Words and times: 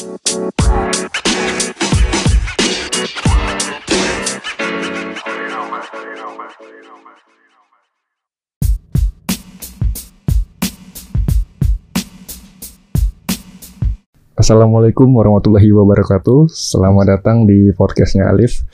Assalamualaikum 0.00 0.16
warahmatullahi 15.12 15.68
wabarakatuh. 15.68 16.48
Selamat 16.48 17.20
datang 17.20 17.44
di 17.44 17.68
podcastnya 17.76 18.32
Alif. 18.32 18.64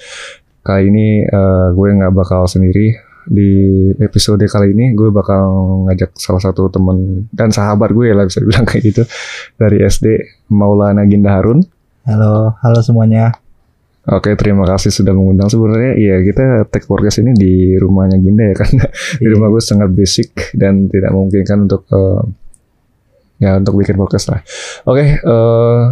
Kali 0.63 0.95
ini 0.95 1.27
eh, 1.27 1.67
gue 1.75 1.89
nggak 1.91 2.15
bakal 2.15 2.47
sendiri. 2.47 3.06
Di 3.27 3.51
episode 3.99 4.47
kali 4.47 4.71
ini 4.71 4.95
gue 4.95 5.11
bakal 5.11 5.43
ngajak 5.91 6.15
salah 6.15 6.39
satu 6.39 6.71
temen 6.71 7.27
dan 7.35 7.51
sahabat 7.51 7.91
gue 7.91 8.15
lah 8.15 8.23
bisa 8.23 8.39
dibilang 8.39 8.63
kayak 8.71 8.83
gitu 8.87 9.03
dari 9.59 9.83
SD 9.83 10.07
Maulana 10.51 11.03
Ginda 11.05 11.35
Harun. 11.35 11.63
Halo, 12.07 12.55
halo 12.63 12.79
semuanya. 12.81 13.35
Oke, 14.07 14.39
terima 14.39 14.63
kasih 14.63 14.95
sudah 14.95 15.11
mengundang. 15.11 15.51
Sebenarnya 15.51 15.99
iya 15.99 16.23
kita 16.23 16.71
take 16.71 16.87
podcast 16.87 17.19
ini 17.19 17.35
di 17.35 17.75
rumahnya 17.75 18.15
Ginda 18.23 18.47
ya 18.47 18.55
karena 18.63 18.85
di 19.19 19.27
Iya. 19.27 19.31
rumah 19.35 19.49
gue 19.51 19.63
sangat 19.63 19.91
basic 19.91 20.55
dan 20.55 20.87
tidak 20.87 21.11
memungkinkan 21.11 21.67
untuk 21.67 21.83
eh, 21.91 22.23
ya 23.43 23.59
untuk 23.59 23.75
bikin 23.75 23.99
podcast 23.99 24.31
lah. 24.31 24.41
Oke, 24.87 25.19
eh 25.19 25.83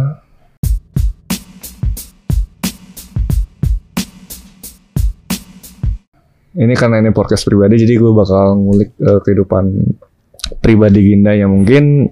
ini 6.55 6.73
karena 6.73 6.97
ini 6.97 7.11
podcast 7.11 7.43
pribadi, 7.43 7.75
jadi 7.77 7.95
gue 7.95 8.11
bakal 8.11 8.55
ngulik 8.55 8.95
eh, 8.97 9.19
kehidupan 9.21 9.65
pribadi 10.57 10.99
Ginda 11.05 11.31
yang 11.31 11.51
mungkin 11.51 12.07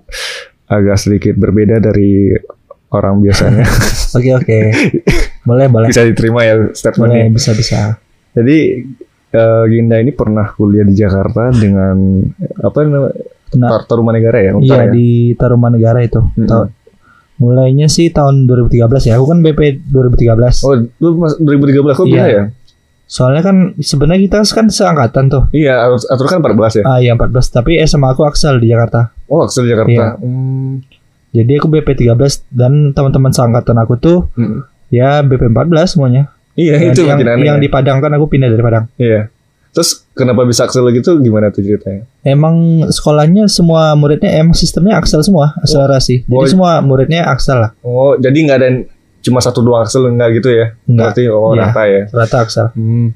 agak 0.66 0.98
sedikit 0.98 1.36
berbeda 1.36 1.78
dari 1.78 2.34
orang 2.90 3.20
biasanya. 3.20 3.66
Oke 4.18 4.30
oke, 4.30 4.58
boleh 5.42 5.66
boleh, 5.66 5.88
Bisa 5.90 6.06
diterima 6.06 6.44
ya 6.44 6.54
boleh 6.56 6.72
statementnya. 6.72 7.26
bisa 7.28 7.52
bisa. 7.52 7.98
Jadi 8.32 8.86
eh, 9.32 9.64
Ginda 9.68 9.98
ini 9.98 10.12
pernah 10.12 10.46
kuliah 10.50 10.84
di 10.84 10.94
Jakarta 10.94 11.50
dengan 11.50 12.22
apa 12.60 12.78
namanya 12.84 13.18
Nah, 13.54 13.70
Tarumanegara 13.86 14.42
ya? 14.42 14.52
Iya 14.58 14.78
ya? 14.82 14.90
di 14.90 15.08
Tarumanegara 15.34 16.02
itu. 16.02 16.18
Mm-mm. 16.18 16.46
Tahun- 16.46 16.74
mulainya 17.34 17.86
sih 17.86 18.10
tahun 18.10 18.46
2013 18.46 19.10
ya. 19.10 19.18
Aku 19.18 19.30
kan 19.30 19.42
BP 19.42 19.90
2013. 19.90 20.66
Oh, 20.66 20.74
lu 20.74 21.10
mas 21.18 21.38
2013 21.38 21.94
kok 21.94 22.06
Iya. 22.08 22.26
ya? 22.26 22.44
Soalnya 23.06 23.42
kan 23.42 23.56
sebenarnya 23.78 24.22
kita 24.24 24.38
kan 24.48 24.68
seangkatan 24.68 25.26
tuh. 25.28 25.44
Iya, 25.52 25.86
atur 25.86 26.26
kan 26.26 26.40
14 26.40 26.82
ya? 26.82 26.84
Ah 26.84 26.98
iya 26.98 27.14
14, 27.14 27.30
tapi 27.52 27.78
SMA 27.80 28.10
aku 28.10 28.24
Aksal 28.24 28.58
di 28.58 28.68
Jakarta. 28.68 29.14
Oh, 29.28 29.44
Aksel 29.44 29.64
Iya. 29.64 29.78
Jakarta. 29.78 30.18
Hmm. 30.18 30.82
Jadi 31.30 31.52
aku 31.56 31.68
BP 31.68 31.90
13 32.08 32.46
dan 32.48 32.92
teman-teman 32.92 33.30
seangkatan 33.30 33.74
aku 33.76 33.98
tuh 33.98 34.30
Mm. 34.34 34.60
ya 34.90 35.22
BP 35.22 35.50
14 35.50 35.90
semuanya. 35.90 36.30
Iya, 36.54 36.78
Dan 36.78 36.86
itu 36.88 37.02
yang, 37.04 37.18
aneh. 37.18 37.42
yang 37.42 37.58
ya. 37.58 37.62
di 37.62 37.70
Padang 37.70 37.98
kan 37.98 38.14
aku 38.14 38.30
pindah 38.30 38.46
dari 38.46 38.62
Padang. 38.62 38.86
Iya. 38.96 39.34
Terus 39.74 40.06
kenapa 40.14 40.46
bisa 40.46 40.64
Aksel 40.64 40.86
gitu? 40.92 41.18
Gimana 41.18 41.50
tuh 41.50 41.66
ceritanya? 41.66 42.06
Emang 42.22 42.86
sekolahnya 42.88 43.50
semua 43.50 43.94
muridnya 43.94 44.30
emang 44.38 44.54
sistemnya 44.54 45.02
Aksal 45.02 45.22
semua, 45.22 45.58
akselerasi. 45.58 46.24
Jadi 46.24 46.38
Oh. 46.38 46.46
semua 46.46 46.78
muridnya 46.80 47.26
Aksal 47.26 47.58
lah. 47.60 47.72
Oh, 47.82 48.14
jadi 48.16 48.38
nggak 48.38 48.58
ada 48.60 48.70
cuma 49.24 49.40
satu 49.40 49.64
dua 49.64 49.82
Aksel 49.82 50.06
enggak 50.06 50.38
gitu 50.38 50.52
ya? 50.52 50.76
Enggak. 50.86 51.16
Berarti 51.16 51.24
oh 51.28 51.56
Iya. 51.56 51.62
rata 51.66 51.84
ya. 51.88 52.04
Rata 52.12 52.38
Aksal. 52.44 52.68
Hmm. 52.76 53.08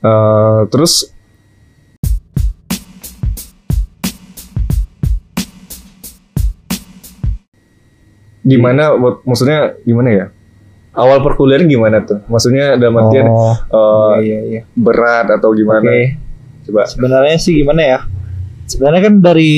Eh, 0.00 0.60
terus 0.72 1.12
gimana 8.40 8.96
buat- 8.96 9.22
maksudnya 9.22 9.76
gimana 9.84 10.08
ya? 10.10 10.26
Awal 10.90 11.22
perkuliahan 11.22 11.70
gimana 11.70 12.02
tuh? 12.02 12.18
Maksudnya 12.26 12.74
dalam 12.74 12.98
artian 12.98 13.26
Oh, 13.30 13.54
eh, 13.70 14.26
iya 14.26 14.38
iya 14.42 14.62
berat 14.74 15.30
atau 15.30 15.54
gimana? 15.54 15.86
Oke. 15.86 16.18
Coba. 16.66 16.82
Sebenarnya 16.90 17.36
sih 17.38 17.62
gimana 17.62 17.82
ya? 17.84 17.98
Sebenarnya 18.66 19.00
kan 19.06 19.14
dari 19.22 19.54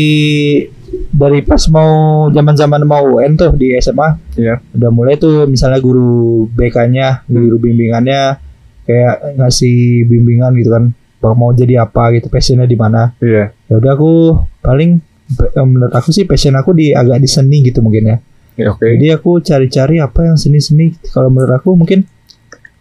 dari 1.13 1.41
pas 1.41 1.61
mau 1.69 1.93
zaman-zaman 2.27 2.83
mau 2.83 3.05
UN 3.15 3.37
tuh 3.37 3.53
di 3.53 3.77
SMA, 3.77 4.17
Iya. 4.35 4.65
udah 4.73 4.91
mulai 4.91 5.15
tuh 5.15 5.45
misalnya 5.45 5.79
guru 5.79 6.49
BK-nya, 6.49 7.23
guru 7.27 7.61
bimbingannya 7.61 8.41
kayak 8.83 9.37
ngasih 9.37 10.03
bimbingan 10.05 10.57
gitu 10.57 10.73
kan, 10.73 10.85
bak- 11.21 11.37
mau 11.37 11.53
jadi 11.53 11.85
apa 11.85 12.11
gitu, 12.13 12.27
passionnya 12.27 12.65
di 12.65 12.75
mana. 12.75 13.13
Iya. 13.19 13.53
Ya 13.53 13.75
udah 13.77 13.93
aku 13.93 14.13
paling 14.59 14.99
eh, 15.33 15.63
menurut 15.63 15.93
aku 15.93 16.11
sih 16.11 16.25
passion 16.25 16.53
aku 16.53 16.73
di 16.73 16.91
agak 16.91 17.17
di 17.17 17.29
seni 17.29 17.61
gitu 17.61 17.81
mungkin 17.81 18.05
ya. 18.05 18.17
Ya, 18.53 18.69
Oke. 18.69 18.85
Jadi 18.91 19.07
aku 19.09 19.41
cari-cari 19.41 19.97
apa 19.97 20.27
yang 20.27 20.37
seni-seni. 20.37 20.93
Kalau 21.07 21.29
menurut 21.29 21.57
aku 21.57 21.73
mungkin 21.73 22.05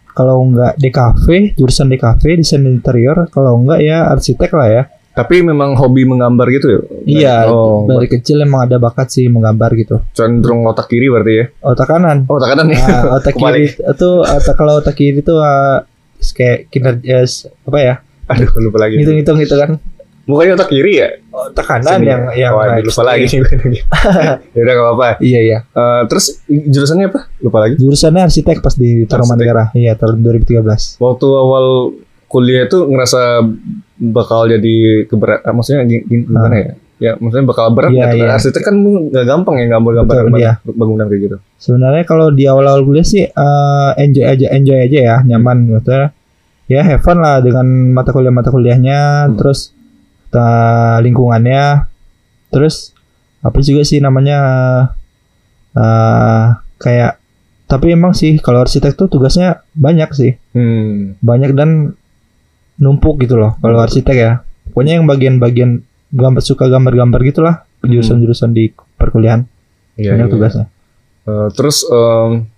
kalau 0.08 0.44
nggak 0.44 0.76
DKV, 0.76 1.26
jurusan 1.56 1.88
DKV 1.88 2.22
desain 2.36 2.60
interior, 2.62 3.24
kalau 3.28 3.56
nggak 3.58 3.80
ya 3.80 4.04
arsitek 4.06 4.50
lah 4.52 4.68
ya. 4.68 4.82
Tapi 5.12 5.44
memang 5.44 5.76
hobi 5.76 6.08
menggambar 6.08 6.48
gitu 6.48 6.66
ya? 6.72 6.80
Iya, 7.04 7.34
Oh, 7.52 7.84
dari 7.84 8.08
kecil 8.08 8.40
emang 8.40 8.64
ada 8.64 8.80
bakat 8.80 9.12
sih 9.12 9.28
menggambar 9.28 9.70
gitu. 9.76 10.00
cenderung 10.16 10.64
otak 10.64 10.88
kiri 10.88 11.12
berarti 11.12 11.32
ya? 11.36 11.44
Otak 11.60 11.84
kanan. 11.84 12.24
Oh, 12.32 12.40
otak 12.40 12.56
kanan 12.56 12.72
ya? 12.72 12.80
Nah, 12.80 13.20
otak 13.20 13.36
kiri 13.40 13.68
itu 13.76 14.08
otak 14.24 14.54
kalau 14.56 14.80
otak 14.80 14.96
kiri 14.96 15.20
itu 15.20 15.36
uh, 15.36 15.84
kayak 16.32 16.72
kinerja 16.72 17.28
apa 17.68 17.78
ya? 17.78 17.94
Aduh, 18.32 18.48
lupa 18.64 18.88
lagi. 18.88 19.04
Hitung-hitung 19.04 19.36
gitu 19.36 19.52
kan. 19.60 19.76
Bukannya 20.22 20.54
otak 20.56 20.70
kiri 20.72 20.92
ya? 20.96 21.08
Otak 21.28 21.66
kanan 21.66 21.98
Sini 22.00 22.08
yang 22.08 22.22
ya? 22.32 22.48
yang 22.48 22.52
oh, 22.56 22.64
aduh, 22.64 22.88
lupa 22.88 23.02
lagi. 23.04 23.26
ya 24.56 24.60
udah 24.64 24.72
gak 24.72 24.86
apa-apa. 24.88 25.08
Iya 25.20 25.40
iya. 25.44 25.58
Eh, 25.66 26.02
terus 26.08 26.40
jurusannya 26.48 27.12
apa? 27.12 27.20
Lupa 27.44 27.58
lagi. 27.68 27.74
Jurusannya 27.76 28.22
arsitek 28.24 28.64
pas 28.64 28.72
di 28.72 29.04
Tarumanegara. 29.04 29.76
Iya, 29.76 29.92
tahun 29.98 30.24
2013. 30.24 31.02
Waktu 31.02 31.26
awal 31.26 31.66
kuliah 32.32 32.64
itu 32.64 32.88
ngerasa 32.88 33.44
bakal 34.10 34.50
jadi 34.50 35.06
keberat, 35.06 35.46
ah, 35.46 35.54
maksudnya 35.54 35.86
gi- 35.86 36.02
gi- 36.02 36.26
gimana 36.26 36.56
ya? 36.58 36.72
Ya, 37.02 37.12
maksudnya 37.18 37.46
bakal 37.50 37.74
berat 37.74 37.90
ya. 37.90 38.14
iya. 38.14 38.34
Arsitek 38.34 38.62
kan 38.62 38.74
nggak 38.78 39.26
gampang 39.26 39.58
ya 39.58 39.66
gambar-gambar 39.74 40.14
iya. 40.38 40.52
bangunan 40.62 41.06
kayak 41.06 41.20
gitu. 41.22 41.36
Sebenarnya 41.58 42.06
kalau 42.06 42.30
di 42.30 42.46
awal-awal 42.46 42.82
kuliah 42.82 43.02
sih 43.02 43.26
eh, 43.26 43.90
enjoy 43.98 44.22
aja 44.22 44.46
enjoy 44.54 44.78
aja 44.78 44.98
ya, 45.02 45.16
nyaman 45.26 45.66
maksudnya. 45.66 46.14
Ya 46.70 46.86
have 46.86 47.02
fun 47.02 47.18
lah 47.18 47.42
dengan 47.42 47.66
mata 47.90 48.14
kuliah 48.14 48.30
mata 48.30 48.50
kuliahnya, 48.50 49.30
Hmm. 49.30 49.34
terus 49.34 49.74
eh, 50.30 50.96
lingkungannya. 51.02 51.90
Terus 52.54 52.94
apa 53.42 53.58
juga 53.58 53.82
sih 53.82 53.98
namanya 53.98 54.38
eh 55.74 56.44
kayak 56.78 57.18
tapi 57.66 57.96
emang 57.96 58.12
sih 58.12 58.36
kalau 58.38 58.60
arsitek 58.62 58.92
tuh 58.94 59.08
tugasnya 59.08 59.64
banyak 59.72 60.10
sih. 60.12 60.32
Hmm. 60.52 61.16
Banyak 61.18 61.50
dan 61.56 61.96
numpuk 62.82 63.22
gitu 63.22 63.38
loh 63.38 63.54
kalau 63.56 63.78
arsitek 63.78 64.16
ya. 64.16 64.32
Pokoknya 64.68 64.98
yang 64.98 65.06
bagian-bagian 65.06 65.70
gambar 66.10 66.42
suka 66.42 66.66
gambar-gambar 66.66 67.20
gitulah 67.22 67.54
jurusan-jurusan 67.80 68.50
di 68.50 68.68
perkuliahan 68.72 69.46
Iya, 69.94 70.14
banyak 70.14 70.26
iya. 70.26 70.32
tugasnya. 70.32 70.66
Eh, 71.22 71.48
terus 71.52 71.84
em, 71.84 72.48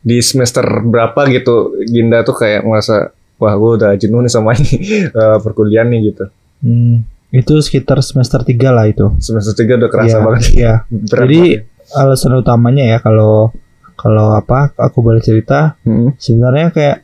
di 0.00 0.18
semester 0.18 0.62
berapa 0.82 1.28
gitu 1.28 1.78
Ginda 1.84 2.22
tuh 2.22 2.34
kayak 2.34 2.62
merasa 2.62 3.10
wah 3.36 3.52
gue 3.52 3.70
udah 3.76 3.90
jenuh 3.94 4.18
nih 4.18 4.30
sama 4.30 4.54
ini 4.54 4.76
eh, 5.20 5.38
perkuliahan 5.38 5.88
nih 5.88 6.00
gitu. 6.08 6.24
Hmm, 6.62 7.02
itu 7.30 7.54
sekitar 7.58 7.98
semester 8.00 8.40
3 8.40 8.54
lah 8.68 8.86
itu. 8.86 9.10
Semester 9.18 9.52
3 9.52 9.78
udah 9.78 9.90
kerasa 9.90 10.08
Iya, 10.10 10.18
banget. 10.20 10.42
Iya. 10.50 10.74
Berat 11.10 11.20
Jadi 11.22 11.38
banget 11.38 11.58
ya. 11.58 11.98
alasan 11.98 12.32
utamanya 12.34 12.84
ya 12.86 12.98
kalau 12.98 13.50
kalau 13.92 14.32
apa 14.32 14.70
aku 14.74 14.98
boleh 15.00 15.18
cerita 15.18 15.74
Hmm. 15.82 16.14
sebenarnya 16.16 16.70
kayak 16.70 16.96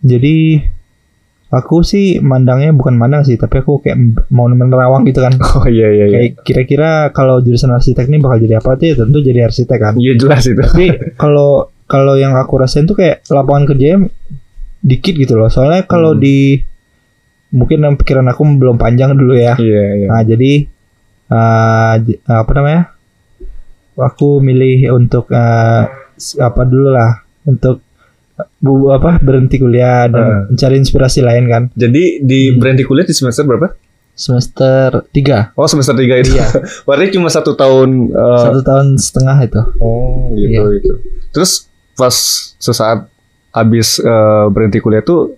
jadi 0.00 0.66
aku 1.52 1.84
sih 1.84 2.16
mandangnya 2.18 2.72
bukan 2.72 2.96
mandang 2.96 3.22
sih 3.22 3.36
tapi 3.36 3.60
aku 3.60 3.78
kayak 3.78 4.00
mau 4.28 4.48
menerawang 4.48 5.04
gitu 5.04 5.20
kan. 5.20 5.36
Oh 5.60 5.68
iya 5.68 5.88
iya 5.88 6.04
iya. 6.06 6.16
Kayak 6.18 6.32
kira-kira 6.42 6.90
kalau 7.10 7.38
jurusan 7.38 7.70
arsitek 7.70 8.08
ini 8.08 8.18
bakal 8.18 8.40
jadi 8.40 8.56
apa 8.56 8.74
tuh 8.74 8.86
ya 8.88 8.94
tentu 8.96 9.18
jadi 9.20 9.40
arsitek 9.46 9.78
kan. 9.78 9.94
Iya 9.94 10.12
jelas 10.16 10.42
itu. 10.44 10.56
Tapi 10.56 10.86
kalau 11.22 11.68
kalau 11.84 12.16
yang 12.16 12.32
aku 12.34 12.56
rasain 12.56 12.88
tuh 12.88 12.96
kayak 12.96 13.20
lapangan 13.28 13.68
kerjanya 13.68 14.08
dikit 14.80 15.12
gitu 15.12 15.36
loh. 15.36 15.46
Soalnya 15.46 15.84
kalau 15.84 16.16
Hmm. 16.16 16.20
di 16.20 16.56
mungkin 17.52 17.84
yang 17.84 17.94
pikiran 17.94 18.24
aku 18.26 18.48
belum 18.56 18.80
panjang 18.80 19.12
dulu 19.12 19.36
ya. 19.36 19.52
Iya 19.60 19.82
iya. 19.94 20.08
Nah, 20.08 20.22
jadi 20.24 20.52
j- 22.00 22.20
apa 22.24 22.50
namanya? 22.52 22.82
Aku 23.92 24.40
milih 24.40 24.88
untuk 24.90 25.28
s- 26.16 26.40
apa 26.40 26.64
dulu 26.64 26.88
lah 26.88 27.12
untuk 27.44 27.84
bu 28.56 28.90
apa 28.90 29.18
berhenti 29.18 29.56
kuliah 29.56 30.06
dan 30.06 30.22
Eh. 30.22 30.40
mencari 30.48 30.76
inspirasi 30.76 31.20
lain 31.20 31.44
kan. 31.46 31.62
Jadi 31.72 32.20
di 32.20 32.40
Hmm. 32.48 32.56
berhenti 32.56 32.82
kuliah 32.82 33.02
di 33.02 33.12
semester 33.12 33.42
berapa? 33.42 33.72
Semester 34.12 35.08
3 35.08 35.52
Oh 35.52 35.64
semester 35.64 35.92
3 35.92 36.20
itu. 36.20 36.32
Iya. 36.32 36.46
Berarti 36.84 37.12
cuma 37.12 37.26
satu 37.26 37.52
tahun. 37.52 38.08
eh, 38.08 38.40
satu 38.42 38.60
tahun 38.60 38.86
setengah 38.96 39.36
itu. 39.42 39.60
Oh 39.78 40.30
gitu 40.32 40.52
Iya. 40.52 40.76
gitu. 40.76 40.92
Terus 41.30 41.66
pas 41.92 42.12
sesaat 42.56 43.08
habis 43.50 43.96
eh, 43.98 44.44
berhenti 44.48 44.78
kuliah 44.78 45.00
tuh 45.00 45.32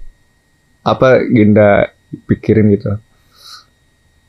apa 0.83 1.23
Ginda 1.25 1.87
pikirin 2.25 2.69
gitu? 2.71 2.99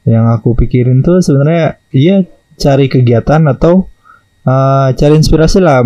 Yang 0.06 0.26
aku 0.32 0.50
pikirin 0.56 1.02
tuh 1.02 1.20
sebenarnya 1.20 1.82
iya 1.90 2.22
cari 2.56 2.86
kegiatan 2.86 3.42
atau 3.48 3.90
eh, 4.42 4.90
cari 4.92 5.14
inspirasi 5.16 5.58
lah 5.58 5.82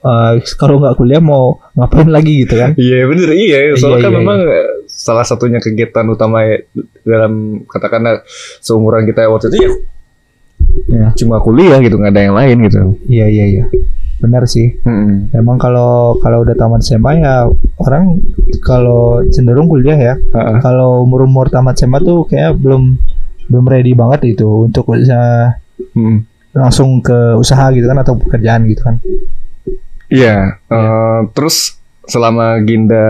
eh, 0.00 0.32
kalau 0.54 0.78
nggak 0.78 0.94
kuliah 0.94 1.18
mau 1.18 1.58
ngapain 1.74 2.06
lagi 2.06 2.44
gitu 2.44 2.54
kan 2.54 2.70
Iya 2.74 3.06
bener 3.06 3.28
iya 3.32 3.58
soalnya 3.74 3.98
Iya, 3.98 4.04
kan 4.04 4.12
iya, 4.12 4.18
memang 4.18 4.38
eh, 4.44 4.66
salah 4.86 5.24
satunya 5.24 5.58
kegiatan 5.58 6.06
utama 6.06 6.42
ya 6.42 6.62
dalam 7.02 7.32
katakanlah 7.64 8.22
seumuran 8.58 9.04
kita 9.04 9.26
waktu 9.26 9.48
itu 9.48 9.58
ya 9.58 9.70
ya 10.88 11.06
cuma 11.14 11.38
kuliah 11.38 11.78
gitu 11.78 11.96
nggak 11.96 12.12
ada 12.12 12.22
yang 12.22 12.36
lain 12.36 12.56
gitu. 12.66 12.78
iya 13.06 13.26
iya 13.26 13.44
iya 13.46 13.64
benar 14.18 14.42
sih 14.44 14.74
Mm-mm. 14.82 15.30
Emang 15.30 15.54
kalau 15.56 16.18
kalau 16.18 16.42
udah 16.42 16.52
tamat 16.52 16.82
SMA 16.82 17.22
ya 17.22 17.46
orang 17.78 18.18
kalau 18.60 19.22
cenderung 19.30 19.70
kuliah 19.70 19.94
ya. 19.94 20.14
Ha-ha. 20.34 20.58
Kalau 20.58 21.06
umur-umur 21.06 21.46
tamat 21.46 21.78
SMA 21.78 22.02
tuh 22.02 22.26
kayak 22.26 22.58
belum 22.58 22.98
belum 23.46 23.64
ready 23.64 23.94
banget 23.94 24.34
itu 24.34 24.66
untuk 24.66 24.90
bisa 24.90 25.54
Mm. 25.94 26.26
langsung 26.50 26.98
ke 26.98 27.38
usaha 27.38 27.70
gitu 27.70 27.86
kan 27.86 28.02
atau 28.02 28.18
pekerjaan 28.18 28.66
gitu 28.66 28.82
kan. 28.82 28.98
Iya. 30.08 30.56
eh, 30.64 31.20
terus 31.32 31.76
selama 32.04 32.56
Ginda 32.64 33.08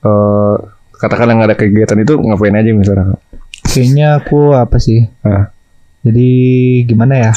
eh 0.00 0.56
katakanlah 0.96 1.34
nggak 1.36 1.48
ada 1.52 1.58
kegiatan 1.58 1.98
itu 2.00 2.14
ngapain 2.16 2.56
aja 2.56 2.70
misalnya? 2.72 3.16
Kayaknya 3.64 4.06
aku 4.20 4.52
apa 4.52 4.76
sih? 4.80 5.04
Hah. 5.20 5.52
Jadi 6.04 6.30
gimana 6.84 7.14
ya? 7.28 7.32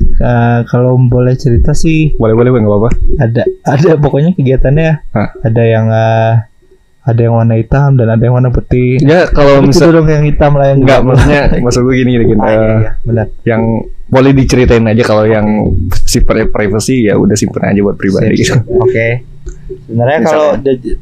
Eh, 0.00 0.58
kalau 0.64 0.96
boleh 0.96 1.36
cerita 1.36 1.76
sih 1.76 2.16
Boleh 2.16 2.32
boleh 2.32 2.50
nggak 2.50 2.66
apa-apa. 2.66 2.90
ada 3.20 3.42
ada 3.76 3.90
pokoknya 4.00 4.32
kegiatannya 4.32 4.90
Hah. 5.12 5.28
ada 5.44 5.62
yang 5.62 5.86
eh, 5.92 6.32
ada 7.00 7.20
yang 7.20 7.32
warna 7.32 7.56
hitam 7.56 7.96
dan 7.96 8.12
ada 8.12 8.22
yang 8.22 8.36
warna 8.36 8.52
putih. 8.52 9.00
Ya 9.00 9.24
kalau 9.32 9.64
Itu 9.64 9.72
misal 9.72 9.88
dong 9.96 10.08
yang 10.12 10.24
hitam 10.24 10.52
lah 10.60 10.76
yang 10.76 10.84
nggak 10.84 11.00
maksudnya 11.00 11.42
maksud 11.64 11.80
gue 11.88 11.94
gini 11.96 12.10
gini. 12.20 12.40
Ah, 12.40 12.48
iya, 12.48 12.60
eh, 12.60 12.76
iya, 12.76 12.90
benar. 13.02 13.26
yang 13.48 13.62
boleh 14.10 14.32
diceritain 14.34 14.84
aja 14.84 15.02
kalau 15.06 15.24
yang 15.24 15.46
sifatnya 16.04 16.50
privacy 16.50 17.08
ya 17.08 17.14
udah 17.16 17.36
simpen 17.38 17.62
aja 17.64 17.80
buat 17.80 17.96
pribadi 17.96 18.44
gitu. 18.44 18.58
Oke. 18.82 19.24
Sebenarnya 19.70 20.18
Misalnya. 20.26 20.34
kalau 20.34 20.50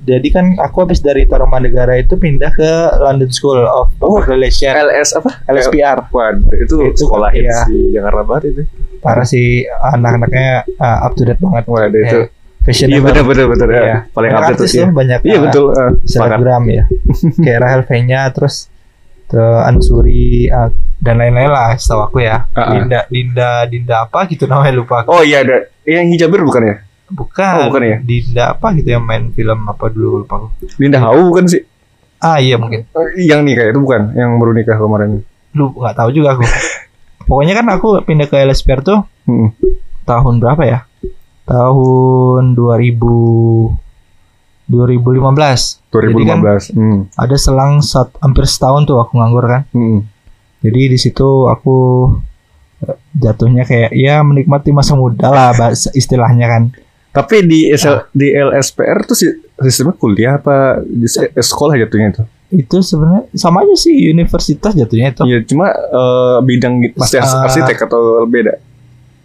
jadi 0.05 0.29
kan 0.29 0.47
aku 0.61 0.77
habis 0.85 1.01
dari 1.01 1.25
Tarumanegara 1.25 1.97
itu 1.99 2.21
pindah 2.21 2.53
ke 2.53 2.71
London 3.01 3.33
School 3.33 3.65
of 3.65 3.91
Public 3.97 4.29
Relations 4.29 4.77
LS 4.77 5.09
apa? 5.19 5.31
LSPR. 5.49 5.99
Waduh, 6.13 6.53
itu, 6.53 6.77
Itu 6.93 7.09
sekolah 7.09 7.33
kan, 7.33 7.37
hits 7.41 7.59
iya. 7.59 7.61
di 7.67 7.79
Jakarta 7.97 8.23
Barat 8.29 8.45
itu. 8.53 8.63
Para 9.01 9.25
si 9.25 9.65
anak-anaknya 9.65 10.69
uh, 10.77 11.07
up 11.09 11.13
to 11.17 11.25
date 11.25 11.41
banget. 11.41 11.65
Waduh 11.65 12.01
itu. 12.05 12.21
Fashion 12.69 12.93
Iya 12.93 13.01
benar 13.01 13.25
benar 13.25 13.47
benar 13.49 13.69
ya. 13.69 13.81
Iya. 13.81 13.97
Paling 14.13 14.31
update 14.31 14.59
tuh 14.59 14.69
ya. 14.69 14.87
banyak. 14.93 15.21
Iya 15.25 15.37
uh, 15.37 15.43
betul. 15.43 15.65
Selebgram 16.05 16.65
ya. 16.69 16.85
Kayak 17.45 17.59
Rahel 17.65 17.83
V-nya 17.83 18.21
terus 18.29 18.69
terus 19.25 19.61
Ansuri 19.65 20.49
uh, 20.49 20.69
dan 20.99 21.17
lain-lain 21.17 21.49
lah 21.49 21.73
setahu 21.75 22.01
aku 22.05 22.19
ya. 22.21 22.45
Ah, 22.53 22.61
ah. 22.61 22.67
Dinda 22.77 23.01
Dinda 23.09 23.51
Dinda 23.65 23.97
apa 24.05 24.29
gitu 24.29 24.45
namanya 24.45 24.77
lupa 24.77 25.01
aku. 25.01 25.09
Oh 25.11 25.23
iya 25.25 25.41
ada. 25.41 25.65
Yang 25.83 26.07
hijabir 26.15 26.45
bukan 26.45 26.63
ya? 26.63 26.77
Bukan. 27.09 27.55
Oh, 27.57 27.65
bukan 27.73 27.83
ya? 27.83 27.97
Dinda 28.05 28.45
apa 28.53 28.77
gitu 28.77 28.89
yang 28.93 29.01
main 29.01 29.33
film 29.33 29.65
apa 29.65 29.89
dulu 29.89 30.21
lupa 30.23 30.45
aku. 30.45 30.49
Linda 30.77 31.01
Hau 31.01 31.33
bukan 31.33 31.49
sih? 31.49 31.65
Ah 32.19 32.37
iya 32.37 32.61
mungkin. 32.61 32.85
Eh, 32.85 33.25
Yang 33.25 33.41
nikah 33.47 33.65
itu 33.69 33.81
bukan? 33.81 34.13
Yang 34.13 34.31
baru 34.37 34.53
nikah 34.53 34.77
kemarin. 34.77 35.11
lu 35.49 35.73
nggak 35.73 35.97
tahu 35.97 36.13
juga 36.13 36.37
aku 36.37 36.45
pokoknya 37.29 37.57
kan 37.57 37.67
aku 37.73 38.05
pindah 38.05 38.29
ke 38.29 38.37
LSPR 38.37 38.85
tuh 38.85 39.01
Hmm. 39.25 39.53
tahun 40.05 40.41
berapa 40.41 40.63
ya 40.65 40.79
tahun 41.49 42.53
2000 42.53 43.01
2015 44.69 45.81
Jadi 45.89 46.13
kan 46.23 46.39
2015. 46.45 46.77
Hmm. 46.77 46.99
ada 47.17 47.37
selang 47.37 47.81
sat, 47.81 48.13
hampir 48.19 48.45
setahun 48.45 48.85
tuh 48.85 48.97
aku 48.97 49.17
nganggur 49.17 49.45
kan 49.45 49.65
Hmm. 49.71 50.05
jadi 50.61 50.93
di 50.93 50.99
situ 50.99 51.25
aku 51.47 51.77
eh, 52.83 52.97
jatuhnya 53.17 53.65
kayak 53.65 53.91
ya 53.91 54.21
menikmati 54.21 54.69
masa 54.71 54.93
muda 54.93 55.27
lah 55.27 55.51
bahasa 55.53 55.89
istilahnya 55.91 56.47
kan 56.47 56.65
Tapi 57.09 57.41
di 57.43 57.73
SL, 57.73 58.13
di 58.13 58.29
LSPR 58.31 59.03
tuh 59.03 59.17
si- 59.17 59.33
sistemnya 59.59 59.97
kuliah 59.97 60.37
apa 60.37 60.79
di 60.79 61.09
se- 61.09 61.33
sekolah 61.33 61.75
jatuhnya 61.79 62.13
itu? 62.13 62.23
itu 62.51 62.77
sebenarnya 62.79 63.29
sama 63.35 63.61
aja 63.61 63.75
sih 63.75 63.93
universitas 64.07 64.73
jatuhnya 64.73 65.11
itu 65.11 65.21
Iya, 65.23 65.39
cuma 65.43 65.69
eh, 65.69 66.39
bidang 66.43 66.93
masih 66.95 67.19
Ah. 67.19 67.45
arsitek 67.45 67.77
atau 67.83 68.25
beda? 68.25 68.61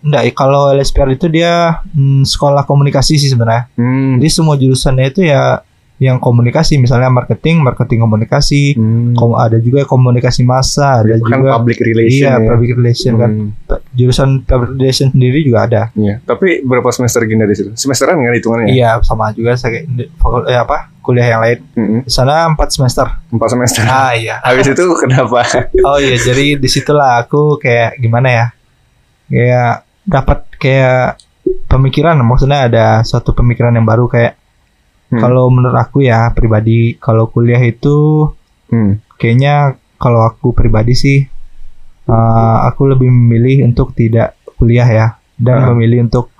Enggak 0.03 0.35
kalau 0.35 0.67
LSPR 0.69 1.09
itu 1.09 1.25
dia 1.27 1.79
hmm, 1.88 2.21
sekolah 2.23 2.63
komunikasi 2.63 3.15
sih 3.15 3.27
sebenarnya 3.27 3.71
Hmm. 3.73 4.19
Jadi 4.19 4.29
semua 4.29 4.55
jurusannya 4.55 5.07
itu 5.07 5.23
ya 5.23 5.63
yang 5.97 6.19
komunikasi, 6.19 6.75
misalnya 6.77 7.07
marketing, 7.07 7.63
marketing 7.63 8.03
komunikasi, 8.03 8.75
Hmm. 8.75 9.15
kom- 9.15 9.39
ada 9.39 9.55
juga 9.55 9.88
komunikasi 9.88 10.44
massa, 10.44 11.00
ada 11.00 11.15
kan 11.15 11.39
juga 11.39 11.55
public 11.55 11.79
relation 11.79 12.27
iya 12.27 12.33
ya. 12.33 12.44
public 12.44 12.71
relation 12.75 13.13
kan. 13.15 13.31
Hmm. 13.31 13.50
Jurusan 13.94 14.29
public 14.44 14.75
relation 14.75 15.07
sendiri 15.09 15.39
juga 15.41 15.63
ada. 15.63 15.81
Iya, 15.95 16.19
tapi 16.21 16.59
berapa 16.59 16.89
semester 16.91 17.23
Ginda 17.23 17.45
di 17.45 17.56
situ? 17.56 17.71
Semesteran 17.73 18.19
kan 18.19 18.35
hitungannya? 18.35 18.73
Iya, 18.73 18.99
sama 18.99 19.31
juga 19.31 19.56
saya 19.56 19.85
eh, 19.85 20.59
apa? 20.59 20.91
kuliah 20.99 21.27
yang 21.29 21.41
lain. 21.44 21.59
Mm-mm. 21.75 21.99
Di 22.03 22.11
sana 22.11 22.47
4 22.47 22.63
semester. 22.69 23.03
Empat 23.27 23.49
semester. 23.51 23.83
Ah 23.83 24.15
iya. 24.15 24.39
Habis 24.47 24.71
itu 24.71 24.83
kenapa? 24.97 25.44
Oh 25.88 25.99
iya, 25.99 26.15
jadi 26.15 26.56
di 26.56 26.67
situlah 26.67 27.19
aku 27.21 27.59
kayak 27.59 27.99
gimana 27.99 28.27
ya? 28.27 28.45
Kayak 29.27 29.83
dapat 30.03 30.45
kayak 30.55 31.17
pemikiran, 31.67 32.19
maksudnya 32.19 32.67
ada 32.67 32.85
suatu 33.03 33.31
pemikiran 33.31 33.73
yang 33.73 33.83
baru 33.83 34.07
kayak 34.07 34.39
Hmm. 35.13 35.21
kalau 35.21 35.45
menurut 35.45 35.77
aku 35.77 36.01
ya 36.01 36.33
pribadi 36.33 36.97
kalau 36.97 37.29
kuliah 37.29 37.61
itu 37.61 38.25
Hmm. 38.73 38.97
kayaknya 39.21 39.77
kalau 40.01 40.25
aku 40.25 40.57
pribadi 40.57 40.97
sih 40.97 41.17
uh, 42.09 42.57
aku 42.65 42.89
lebih 42.89 43.13
memilih 43.13 43.61
untuk 43.63 43.94
tidak 43.94 44.33
kuliah 44.57 44.89
ya 44.89 45.07
dan 45.38 45.61
Ah. 45.61 45.65
memilih 45.69 46.09
untuk 46.09 46.33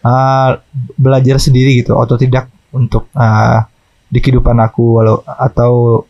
uh, 0.00 0.56
belajar 0.96 1.36
sendiri 1.36 1.84
gitu 1.84 2.00
atau 2.00 2.16
tidak 2.16 2.48
untuk 2.72 3.12
uh, 3.12 3.68
di 4.08 4.18
kehidupan 4.18 4.56
aku 4.56 4.84
walau 4.96 5.20
atau 5.20 6.04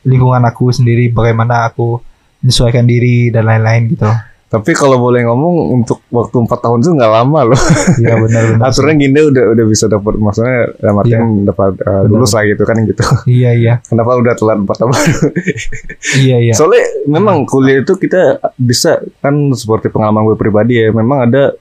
lingkungan 0.00 0.48
aku 0.48 0.72
sendiri 0.72 1.12
bagaimana 1.12 1.68
aku 1.68 2.00
menyesuaikan 2.40 2.88
diri 2.88 3.28
dan 3.28 3.44
lain-lain 3.44 3.92
gitu 3.92 4.08
Tapi 4.54 4.70
kalau 4.70 5.02
boleh 5.02 5.26
ngomong 5.26 5.74
untuk 5.82 5.98
waktu 6.14 6.46
empat 6.46 6.58
tahun 6.62 6.78
itu 6.86 6.90
nggak 6.94 7.10
lama 7.10 7.40
loh. 7.50 7.60
ya 7.98 8.14
benar-benar 8.14 8.62
Aturan 8.70 9.02
Ginda 9.02 9.26
udah 9.26 9.44
udah 9.50 9.64
bisa 9.66 9.90
dapat 9.90 10.14
maksudnya 10.14 10.70
dalam 10.78 10.96
artian 11.02 11.22
dapat 11.42 11.72
uh, 11.82 12.06
Benar. 12.06 12.10
lulus 12.14 12.30
lah 12.38 12.42
gitu 12.46 12.62
kan 12.62 12.76
gitu. 12.86 13.02
iya 13.26 13.50
iya 13.50 13.74
Kenapa 13.90 14.14
udah 14.14 14.34
telat 14.38 14.58
empat 14.62 14.76
tahun? 14.78 14.94
iya 16.22 16.36
iya 16.38 16.54
Soalnya 16.54 16.86
memang 17.10 17.42
kuliah 17.50 17.82
itu 17.82 17.98
kita 17.98 18.38
bisa 18.54 19.02
kan 19.18 19.34
seperti 19.58 19.90
pengalaman 19.90 20.22
gue 20.30 20.38
pribadi 20.38 20.78
ya. 20.78 20.94
Memang 20.94 21.26
ada 21.26 21.58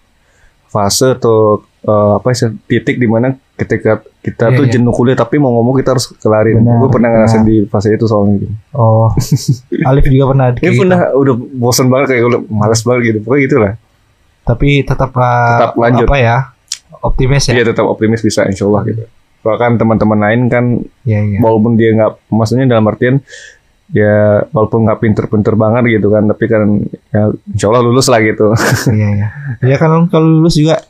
fase 0.69 1.17
atau 1.17 1.65
uh, 1.89 2.21
apa 2.21 2.29
sih 2.37 2.53
titik 2.69 3.01
di 3.01 3.09
mana 3.09 3.33
ketika 3.53 3.91
kita 4.19 4.49
Iya, 4.49 4.57
tuh 4.57 4.65
iya. 4.65 4.71
jenuh 4.73 4.89
kuliah 4.89 5.13
tapi 5.13 5.37
mau 5.37 5.53
ngomong 5.53 5.77
kita 5.77 5.93
harus 5.93 6.09
kelarin. 6.17 6.57
Gue 6.57 6.89
pernah 6.89 7.09
ngerasain 7.11 7.43
di 7.43 7.63
fase 7.65 7.93
itu 7.93 8.05
soalnya 8.05 8.41
gitu. 8.41 8.53
oh 8.73 9.13
Alif 9.89 10.05
juga 10.07 10.25
pernah 10.33 10.45
gitu. 10.51 10.81
pernah 10.81 10.99
udah 11.13 11.33
bosan 11.53 11.87
banget 11.87 12.17
kayak 12.17 12.23
udah 12.25 12.39
males 12.49 12.81
banget 12.81 13.01
gitu. 13.07 13.19
Pokoknya 13.21 13.43
gitu 13.43 13.57
lah. 13.59 13.73
tapi 14.43 14.83
tetap, 14.83 15.15
uh, 15.15 15.55
Tetap 15.55 15.73
lanjut. 15.77 16.07
apa 16.07 16.17
ya 16.17 16.37
optimis 16.99 17.47
ya 17.47 17.53
Iya 17.55 17.71
tetap 17.71 17.85
optimis 17.85 18.19
bisa 18.19 18.43
insya 18.43 18.65
Allah 18.65 18.81
gitu. 18.85 19.03
Bahkan 19.39 19.75
teman-teman 19.75 20.19
lain 20.19 20.41
kan 20.47 20.65
iya 21.03 21.19
iya 21.21 21.37
walaupun 21.39 21.75
dia 21.75 21.93
nggak 21.93 22.11
maksudnya 22.27 22.65
dalam 22.65 22.87
artian 22.87 23.19
ya 23.91 24.41
walaupun 24.49 24.83
nggak 24.83 24.99
pinter-pinter 24.99 25.53
banget 25.53 25.99
gitu 25.99 26.07
kan 26.09 26.25
tapi 26.25 26.45
kan 26.47 26.63
ya 27.11 27.29
insya 27.45 27.67
Allah 27.69 27.83
lulus 27.83 28.07
lah 28.07 28.17
gitu 28.19 28.49
iya 28.89 29.07
iya 29.13 29.27
ya 29.61 29.75
kan 29.77 30.07
kalau 30.07 30.41
lulus 30.41 30.55
juga 30.55 30.81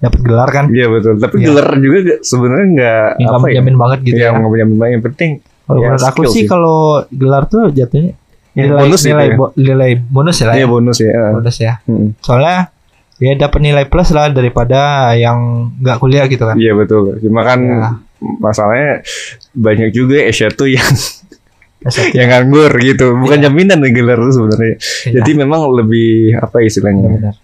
dapat 0.00 0.20
gelar 0.20 0.48
kan? 0.48 0.64
Iya 0.68 0.86
betul. 0.88 1.14
Tapi 1.16 1.34
Iya. 1.36 1.46
gelar 1.46 1.68
juga 1.76 1.98
sebenarnya 2.20 2.66
nggak 2.72 3.04
apa 3.20 3.36
ya? 3.36 3.38
menjamin 3.54 3.76
banget 3.76 3.98
gitu 4.02 4.16
Iya, 4.16 4.26
ya? 4.26 4.30
nggak 4.34 4.50
menjamin 4.50 4.76
banget. 4.76 4.92
Yang 4.92 5.04
penting 5.06 5.30
kalau 5.62 5.78
ya, 5.78 5.86
menurut 5.86 6.04
aku 6.04 6.20
sih 6.24 6.32
sih. 6.34 6.44
kalau 6.46 6.78
gelar 7.06 7.42
tuh 7.46 7.64
jatuhnya 7.70 8.12
Ya, 8.50 8.66
nilai 8.66 8.82
bonus 8.82 9.00
gitu 9.00 9.10
nilai, 9.10 9.26
ya. 9.26 9.36
bo- 9.36 9.54
nilai 9.54 9.90
bonus 10.02 10.36
ya 10.36 10.44
lah 10.44 10.54
iya 10.54 10.60
ya. 10.60 10.66
bonus 10.66 10.98
ya. 10.98 11.12
Bonus 11.30 11.56
ya. 11.56 11.72
Mm. 11.84 12.08
soalnya 12.18 12.56
ya 13.16 13.32
dapat 13.38 13.60
nilai 13.60 13.84
plus 13.84 14.08
lah 14.10 14.26
daripada 14.28 14.80
yang 15.14 15.38
nggak 15.76 15.96
kuliah 15.98 16.24
gitu 16.26 16.42
kan? 16.42 16.56
Iya 16.56 16.72
betul. 16.72 17.20
Cuma 17.20 17.44
kan 17.44 17.60
Ya. 17.60 17.88
masalahnya 18.40 19.04
banyak 19.52 19.90
juga 19.90 20.24
Asia 20.24 20.48
tuh 20.48 20.66
yang 20.66 20.88
S1 21.80 22.12
yang 22.12 22.28
nganggur 22.28 22.72
gitu. 22.76 23.14
Bukan 23.14 23.38
Iya. 23.38 23.44
jaminan 23.46 23.80
gelar 23.86 24.18
tuh 24.18 24.34
sebenarnya. 24.34 24.74
Iya, 25.06 25.20
jadi 25.20 25.30
memang 25.38 25.60
lebih 25.70 26.34
apa 26.34 26.60
istilahnya? 26.60 27.06
Benar 27.06 27.34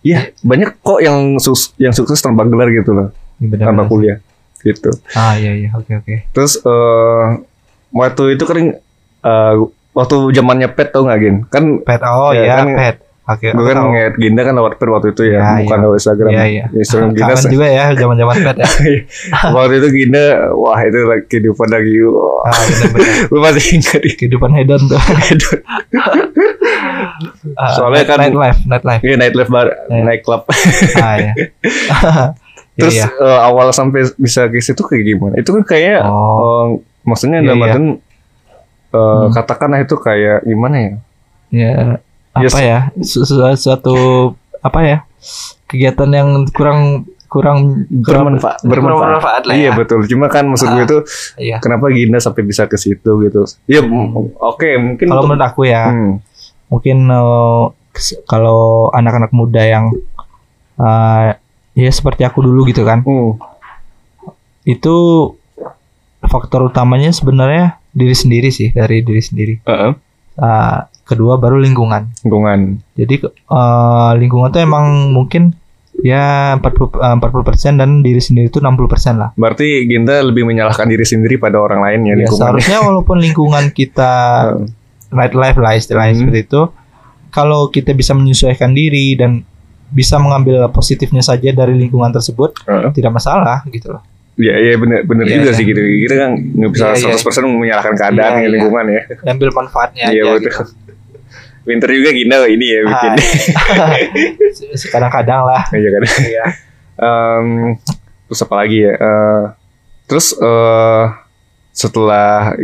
Iya. 0.00 0.30
Banyak 0.40 0.78
kok 0.78 1.00
yang 1.00 1.36
sus 1.36 1.74
yang 1.76 1.90
sukses 1.90 2.18
tanpa 2.18 2.44
gelar 2.44 2.68
gitu 2.68 2.90
loh. 2.90 3.08
Benar 3.38 3.70
tanpa 3.70 3.82
benar. 3.82 3.90
kuliah 3.90 4.18
gitu. 4.60 4.90
Ah 5.12 5.34
iya 5.34 5.54
iya. 5.54 5.68
Oke 5.72 5.94
oke. 5.94 6.14
Terus 6.30 6.58
eh 6.58 7.26
waktu 7.90 8.34
itu 8.34 8.44
kan 8.44 8.56
eh 9.20 9.54
waktu 9.90 10.16
zamannya 10.30 10.68
pet 10.68 10.90
tau 10.90 11.02
nggak 11.02 11.18
Gin? 11.18 11.36
Kan 11.46 11.64
pet 11.82 12.00
oh 12.00 12.30
Ya, 12.30 12.42
iya 12.44 12.54
kan- 12.62 12.74
pet 12.74 12.96
Oke. 13.28 13.52
Gue 13.52 13.64
kan 13.66 13.76
ngeliat 13.84 14.14
Ginda 14.16 14.40
kan 14.40 14.54
lewat 14.54 14.72
pet 14.74 14.88
waktu 14.88 15.08
itu 15.12 15.22
ya, 15.26 15.36
Ya, 15.36 15.60
bukan 15.60 15.68
iya. 15.70 15.84
lewat 15.84 15.96
Instagram. 15.96 16.30
Iya, 16.30 16.44
iya. 16.46 16.64
Instagram 16.72 17.08
Ginda. 17.12 17.28
Kangen 17.30 17.52
juga 17.52 17.66
ya 17.68 17.84
zaman-zaman 17.92 18.34
pet 18.40 18.56
ya. 18.56 18.68
waktu 19.54 19.74
itu 19.76 19.88
Ginda, 19.92 20.24
wah 20.50 20.80
itu 20.80 20.98
lagi 21.02 21.24
kehidupan 21.26 21.68
lagi. 21.68 21.92
Wah, 22.02 22.40
Ah, 22.40 22.56
benar-benar. 22.56 23.10
gue 23.28 23.40
masih 23.42 23.64
ingat 23.74 24.00
di 24.00 24.10
Kehidupan 24.14 24.50
hedon 24.50 24.80
tuh. 24.82 25.00
Ah, 27.54 27.74
Soalnya 27.74 28.00
night- 28.00 28.08
kan- 28.08 28.20
night 28.20 28.36
life, 28.36 28.60
night 28.64 28.84
life. 28.84 29.02
Iya 29.02 29.14
nightlife 29.16 29.50
bar, 29.50 29.66
Iya. 29.88 30.02
night 30.04 30.22
club. 30.22 30.42
Ah 30.96 31.16
ya. 31.18 31.32
Ya, 31.34 31.44
Terus 32.78 32.94
ya. 32.96 33.06
eh, 33.10 33.38
awal 33.42 33.68
sampai 33.72 34.06
bisa 34.14 34.46
ke 34.46 34.62
situ 34.62 34.78
kayak 34.80 35.02
gimana? 35.04 35.34
Itu 35.34 35.50
kan 35.52 35.66
kayak, 35.66 36.06
Oh. 36.06 36.30
eh, 36.30 36.66
maksudnya 37.02 37.42
Iya, 37.42 37.44
dalam 37.44 37.58
iya. 37.58 37.66
artian, 37.68 37.86
eh, 37.88 37.98
Hmm. 38.94 39.30
katakanlah 39.32 39.80
itu 39.80 39.96
kayak 39.96 40.38
gimana 40.44 40.76
ya? 40.78 40.92
ya 41.50 41.72
apa 42.40 42.60
ya 42.60 42.78
su- 43.00 43.22
su- 43.22 43.42
suatu 43.54 43.96
apa 44.58 44.80
ya 44.80 44.98
kegiatan 45.64 46.08
yang 46.08 46.28
kurang 46.48 47.04
kurang 47.28 47.84
kurang 48.00 48.40
Bermanfaat, 48.40 48.64
kurang 48.64 48.84
bermanfaat 48.88 49.42
lah 49.44 49.52
Iya 49.52 49.64
ya. 49.66 49.76
betul. 49.76 50.00
Cuma 50.04 50.26
kan 50.26 50.48
maksud 50.48 50.64
gue 50.66 50.80
Ah. 50.80 50.86
itu 50.86 50.98
Iya. 51.36 51.56
kenapa 51.58 51.90
Ginda 51.90 52.16
sampai 52.18 52.40
bisa 52.42 52.64
ke 52.64 52.74
situ 52.74 53.10
gitu? 53.20 53.44
Ya 53.66 53.84
m- 53.84 54.32
oke 54.34 54.64
mungkin 54.78 55.06
Kalau 55.06 55.20
untuk- 55.20 55.36
menurut 55.36 55.44
aku 55.44 55.62
ya, 55.64 55.92
Hmm, 55.92 56.24
mungkin 56.66 57.04
eh, 57.04 57.64
kalau 58.24 58.60
anak-anak 58.90 59.28
muda 59.30 59.60
yang 59.60 59.92
eh, 60.74 61.36
ya 61.74 61.90
seperti 61.90 62.22
aku 62.22 62.40
dulu 62.40 62.64
gitu 62.64 62.80
kan, 62.82 63.02
hmm, 63.02 63.36
itu 64.64 64.96
faktor 66.22 66.64
utamanya 66.64 67.10
sebenarnya 67.10 67.76
diri 67.90 68.12
sendiri 68.12 68.48
sih 68.48 68.70
dari 68.70 69.00
diri 69.00 69.20
sendiri. 69.20 69.54
uh-uh, 69.62 69.92
Eh, 70.38 70.78
kedua 71.08 71.34
baru 71.34 71.56
lingkungan. 71.56 72.12
lingkungan. 72.20 72.84
Jadi 72.94 73.14
eh, 73.24 74.10
lingkungan 74.14 74.48
tuh 74.48 74.60
emang 74.60 74.84
mungkin 75.08 75.56
ya 75.98 76.54
40 76.54 76.68
eh, 76.94 77.16
40% 77.16 77.74
dan 77.74 77.90
diri 78.00 78.20
sendiri 78.20 78.46
itu 78.46 78.60
60% 78.60 78.76
lah. 79.16 79.32
Berarti 79.34 79.66
Ginda 79.84 80.20
lebih 80.20 80.44
menyalahkan 80.44 80.84
diri 80.84 81.02
sendiri 81.02 81.36
pada 81.36 81.56
orang 81.56 81.80
lain 81.80 82.00
ya 82.02 82.08
Ya, 82.08 82.16
lingkungan. 82.20 82.38
seharusnya 82.44 82.78
walaupun 82.86 83.16
lingkungan 83.18 83.72
kita 83.72 84.12
Heeh. 84.52 84.68
night 85.10 85.32
life 85.32 85.56
lah 85.56 85.72
istilahnya 85.72 86.12
Hmm. 86.12 86.20
seperti 86.22 86.40
itu, 86.44 86.62
kalau 87.30 87.66
kita 87.66 87.90
bisa 87.92 88.12
menyesuaikan 88.12 88.70
diri 88.70 89.12
dan 89.14 89.42
bisa 89.88 90.16
mengambil 90.16 90.68
positifnya 90.68 91.20
saja 91.20 91.48
dari 91.48 91.72
lingkungan 91.72 92.12
tersebut, 92.12 92.60
Heeh. 92.62 92.92
tidak 92.92 93.10
masalah 93.10 93.64
gitu 93.66 93.90
loh. 93.90 94.04
Iya 94.36 94.54
iya 94.54 94.74
benar 94.76 95.02
benar 95.02 95.26
Iya, 95.26 95.34
juga 95.34 95.50
iya. 95.50 95.56
sih 95.56 95.64
gitu. 95.66 95.80
Kita 95.80 96.14
kan 96.14 96.30
nggak 96.38 96.70
bisa 96.70 96.84
Iya, 96.94 97.10
iya. 97.10 97.16
100% 97.18 97.42
menyalahkan 97.50 97.94
keadaan 97.96 98.14
Iya, 98.30 98.36
ya, 98.36 98.38
iya. 98.38 98.52
lingkungan 98.54 98.84
ya. 98.86 99.02
Ambil 99.26 99.48
manfaatnya 99.50 100.04
Iya 100.08 100.22
betul. 100.28 100.38
gitu. 100.38 100.62
Pinter 101.68 101.92
juga 101.92 102.10
Ginda 102.16 102.36
ini 102.48 102.66
ya 102.72 102.80
bikin. 102.88 103.12
Ah, 103.68 103.92
Kadang-kadang 104.88 105.40
lah. 105.44 105.62
Iya 105.76 105.88
kan. 105.92 106.02
Iya. 106.24 106.44
Em, 106.98 107.46
terus 108.26 108.40
apa 108.40 108.54
lagi 108.64 108.78
ya? 108.80 108.92
Eh, 108.96 109.44
terus 110.08 110.32
eh 110.32 111.04
setelah 111.76 112.56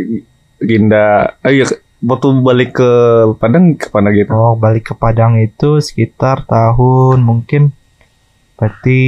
Ginda, 0.59 1.37
oh 1.45 1.51
iya, 1.53 1.69
waktu 2.01 2.27
balik 2.41 2.81
ke 2.81 2.91
Padang 3.37 3.77
kapan 3.77 4.03
lagi 4.09 4.19
itu? 4.25 4.33
Oh, 4.33 4.57
balik 4.57 4.91
ke 4.91 4.93
Padang 4.97 5.37
itu 5.37 5.79
sekitar 5.79 6.43
tahun 6.49 7.21
mungkin 7.21 7.71
berarti 8.55 9.03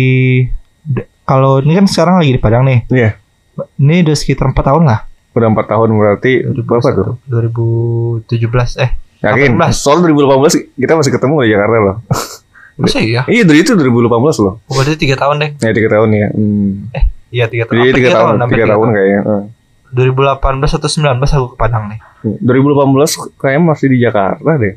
kalau 1.27 1.59
ini 1.59 1.75
kan 1.75 1.87
sekarang 1.89 2.21
lagi 2.21 2.31
di 2.37 2.41
Padang 2.41 2.63
nih. 2.69 2.87
Iya. 2.87 3.11
Ini 3.81 4.05
udah 4.05 4.15
sekitar 4.15 4.53
4 4.53 4.61
tahun 4.63 4.83
lah. 4.85 5.09
Udah 5.33 5.49
empat 5.53 5.65
tahun 5.69 5.89
berarti 5.93 6.31
berapa 6.65 6.89
tuh? 6.93 7.17
2017 7.29 8.81
eh 8.81 8.91
Yakin? 9.21 9.57
18. 9.57 9.73
Soal 9.73 9.97
2018 10.05 10.77
kita 10.77 10.93
masih 10.93 11.11
ketemu 11.13 11.33
di 11.43 11.49
Jakarta 11.53 11.77
loh. 11.81 11.97
masa 12.81 13.01
iya? 13.01 13.25
Iya 13.25 13.41
dari 13.41 13.65
itu 13.65 13.73
2018 13.73 14.45
loh. 14.45 14.61
Oh, 14.69 14.73
berarti 14.77 14.93
3 15.01 15.17
tahun 15.17 15.35
deh. 15.41 15.49
Ya 15.65 15.71
tiga 15.73 15.89
tahun 15.97 16.09
ya. 16.13 16.27
Hmm. 16.29 16.71
Iya 17.33 17.45
3 17.49 17.65
tahun. 17.65 17.73
Jadi 17.73 17.89
Hampir 17.89 17.97
tiga 17.97 18.09
tahun, 18.13 18.33
hampir 18.37 18.55
tiga 18.55 18.65
tiga 18.65 18.73
tahun 18.77 18.87
kayaknya. 18.93 19.21
Eh. 19.25 19.43
2018 19.87 20.77
atau 20.77 20.89
19 20.91 21.35
aku 21.41 21.47
ke 21.53 21.57
Padang 21.57 21.83
nih. 21.89 21.99
2018 22.43 23.39
kayaknya 23.41 23.61
masih 23.65 23.87
di 23.89 23.97
Jakarta 23.97 24.51
deh. 24.61 24.75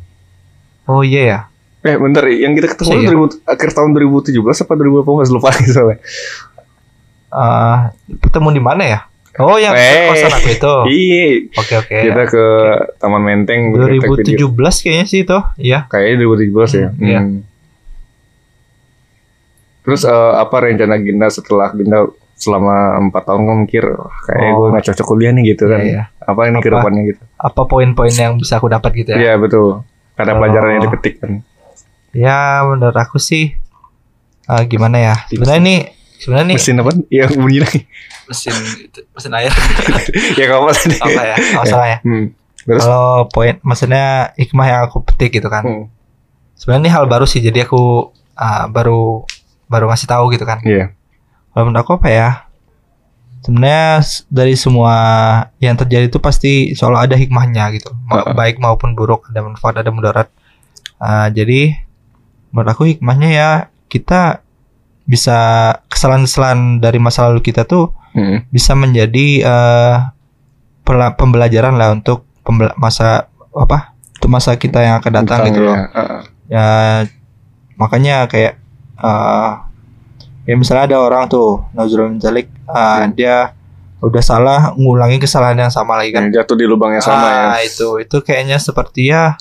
Oh 0.88 1.02
iya 1.04 1.22
ya. 1.22 1.38
Eh 1.80 1.96
bentar, 1.96 2.24
yang 2.28 2.52
kita 2.56 2.72
ketemu 2.72 2.88
Iya. 3.04 3.08
2000 3.12 3.44
akhir 3.44 3.70
tahun 3.72 3.90
2017 3.96 4.64
apa 4.64 4.72
2018 4.76 5.32
lupa 5.36 5.46
lagi 5.52 5.68
soalnya. 5.68 5.98
Eh, 7.30 7.78
ketemu 8.26 8.48
di 8.56 8.62
mana 8.62 8.82
ya? 8.84 9.00
Oh 9.40 9.56
yang 9.56 9.72
Eh. 9.72 10.08
kosan 10.08 10.30
aku 10.30 10.48
itu. 10.50 10.74
Iya, 10.86 11.24
Oke 11.56 11.74
oke. 11.78 11.96
kita 12.02 12.22
ke 12.26 12.44
Taman 12.96 13.22
Menteng 13.22 13.72
kita 13.72 13.86
take 13.88 14.00
video. 14.22 14.46
2017 14.52 14.84
kayaknya 14.84 15.06
sih 15.06 15.20
itu. 15.22 15.38
Iya. 15.56 15.78
Kayaknya 15.86 16.16
2017 16.20 16.70
ya. 16.74 16.88
Hmm, 16.90 17.00
iya. 17.02 17.20
Hmm. 17.20 17.40
Terus 19.80 20.02
eh, 20.04 20.12
apa 20.36 20.56
rencana 20.60 20.96
Ginda 20.98 21.28
setelah 21.28 21.72
Ginda 21.72 22.04
selama 22.34 22.76
empat 22.98 23.22
tahun 23.22 23.42
kamu 23.42 23.58
mikir 23.66 23.84
"Wah, 23.86 24.16
kayaknya 24.22 24.50
Oh. 24.50 24.58
gue 24.58 24.68
nggak 24.70 24.84
cocok 24.86 25.06
kuliah 25.06 25.30
nih 25.30 25.44
gitu 25.50 25.64
kan? 25.66 25.80
Iya, 25.80 25.88
iya. 25.90 26.02
Apa 26.20 26.40
ini 26.46 26.58
ke 26.58 26.68
Apa? 26.68 26.76
depannya 26.78 27.02
gitu? 27.06 27.22
Apa 27.34 27.62
poin-poin 27.66 28.14
yang 28.14 28.32
bisa 28.36 28.56
aku 28.56 28.68
dapat 28.68 28.90
gitu 28.94 29.10
ya? 29.10 29.18
Iya 29.18 29.32
betul. 29.36 29.84
Karena 30.14 30.30
Kalau- 30.30 30.40
pelajaran 30.42 30.68
yang 30.70 30.82
dipetik 30.84 31.14
kan. 31.16 31.30
Ya 32.10 32.38
menurut 32.62 32.94
aku 32.94 33.16
sih 33.16 33.56
eh, 34.46 34.62
gimana 34.66 34.96
ya? 34.98 35.14
Sebenarnya 35.26 35.60
ini 35.60 35.76
sebenarnya 36.20 36.46
nih 36.52 36.56
Mesin 36.60 36.76
apa? 36.78 36.90
Iya 37.08 37.24
bunyi 37.32 37.58
lagi. 37.64 37.80
mesin 38.30 38.54
mesin 39.16 39.32
air 39.34 39.50
ya 40.38 40.44
apa 40.54 40.70
tadi? 40.70 40.96
apa 41.02 41.22
ya? 41.24 41.36
Oh, 41.58 41.64
salah 41.66 41.88
ya. 41.88 41.98
Hmm. 42.04 42.30
Terus? 42.62 42.84
Kalau 42.84 43.26
poin 43.32 43.56
maksudnya 43.64 44.30
hikmah 44.36 44.66
yang 44.68 44.80
aku 44.86 45.02
petik 45.02 45.40
gitu 45.40 45.48
kan. 45.50 45.64
Hmm. 45.64 45.84
Sebenarnya 46.54 46.82
ini 46.86 46.90
hal 46.92 47.04
baru 47.08 47.24
sih 47.24 47.40
jadi 47.40 47.64
aku 47.64 48.12
ah, 48.36 48.68
baru 48.68 49.24
baru 49.66 49.88
ngasih 49.88 50.06
tahu 50.06 50.30
gitu 50.30 50.44
kan. 50.44 50.60
Iya. 50.62 50.92
Kalau 51.50 51.64
menurut 51.66 51.82
aku 51.82 51.92
apa 51.98 52.08
ya? 52.12 52.28
Sebenarnya 53.40 54.04
dari 54.28 54.52
semua 54.52 54.94
yang 55.58 55.72
terjadi 55.72 56.12
itu 56.12 56.20
pasti 56.20 56.76
selalu 56.76 56.96
ada 57.08 57.16
hikmahnya 57.16 57.64
gitu. 57.74 57.90
Ma- 58.04 58.20
Heeh. 58.22 58.34
Baik 58.36 58.56
maupun 58.60 58.92
buruk, 58.92 59.32
ada 59.32 59.40
manfaat, 59.40 59.80
ada 59.80 59.88
mudarat. 59.88 60.28
Ah, 61.00 61.32
jadi 61.32 61.80
menurut 62.52 62.68
aku 62.70 62.84
hikmahnya 62.84 63.28
ya 63.32 63.50
kita 63.88 64.44
bisa 65.10 65.38
kesalahan-kesalahan 65.90 66.78
dari 66.78 66.96
masa 66.96 67.26
lalu 67.26 67.42
kita 67.42 67.66
tuh 67.66 67.90
Hmm. 68.10 68.46
bisa 68.48 68.74
menjadi 68.74 69.26
eh, 69.40 69.96
pela- 70.82 71.14
pembelajaran 71.14 71.74
lah 71.74 71.90
untuk 71.90 72.22
pembela- 72.40 72.74
masa 72.74 73.26
apa? 73.50 73.94
Untuk 74.18 74.30
masa 74.30 74.54
kita 74.54 74.78
yang 74.78 74.98
akan 74.98 75.12
datang 75.16 75.26
Tentang 75.40 75.46
gitu 75.48 75.60
loh 75.62 75.74
ya, 75.74 75.86
heeh. 75.88 76.20
ya 76.48 76.66
makanya 77.74 78.26
kayak 78.26 78.54
eh 78.96 79.52
ya 80.44 80.54
misalnya 80.54 80.84
ada 80.86 80.98
orang 81.00 81.24
tuh 81.26 81.64
Nazrul 81.72 82.14
Jalik 82.16 82.50
Hmm. 82.66 83.10
dia 83.12 83.54
udah 84.00 84.20
salah 84.20 84.60
ngulangi 84.74 85.18
kesalahan 85.18 85.56
yang 85.58 85.70
sama 85.70 85.94
lagi 85.94 86.10
kan 86.10 86.26
Yang 86.26 86.40
jatuh 86.40 86.56
di 86.56 86.64
lubang 86.64 86.90
yang 86.90 87.00
sama 87.00 87.26
ya. 87.26 87.44
ah, 87.50 87.60
itu 87.60 87.88
itu 87.98 88.16
kayaknya 88.20 88.56
seperti 88.56 89.08
ya 89.08 89.36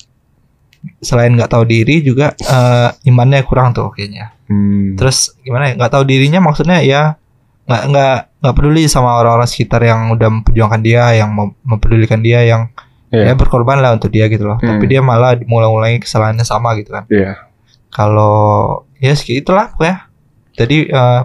selain 0.99 1.31
nggak 1.31 1.49
tahu 1.49 1.63
diri 1.65 1.99
juga 1.99 2.31
eh, 2.37 2.89
imannya 3.03 3.43
kurang 3.43 3.71
tuh 3.71 3.89
kayaknya 3.89 4.31
Hmm. 4.49 4.97
terus 4.97 5.37
gimana 5.39 5.69
ya 5.69 5.77
nggak 5.77 5.91
tahu 5.91 6.03
dirinya 6.03 6.41
maksudnya 6.41 6.81
ya 6.81 7.15
nggak 7.63 7.83
nggak 7.85 8.15
nggak 8.41 8.55
peduli 8.55 8.83
sama 8.85 9.13
orang-orang 9.15 9.45
sekitar 9.45 9.77
yang 9.79 10.09
udah 10.09 10.25
memperjuangkan 10.27 10.81
dia 10.81 11.13
yang 11.13 11.29
mem- 11.29 11.53
mempedulikan 11.61 12.19
dia 12.19 12.41
yang 12.43 12.73
Iya. 13.09 13.29
ya 13.29 13.33
berkorban 13.33 13.77
lah 13.77 13.93
untuk 13.93 14.09
dia 14.09 14.25
gitu 14.25 14.45
loh 14.45 14.57
Hmm. 14.57 14.69
tapi 14.71 14.85
dia 14.85 15.01
malah 15.01 15.33
mengulang-ulangi 15.35 15.97
kesalahannya 15.99 16.41
sama 16.43 16.73
gitu 16.75 16.89
kan 16.91 17.05
Iya. 17.07 17.41
kalau 17.89 18.37
ya 18.97 19.13
segitu 19.13 19.45
itulah 19.45 19.69
pokoknya 19.69 20.05
jadi 20.53 20.77
eh, 20.87 21.21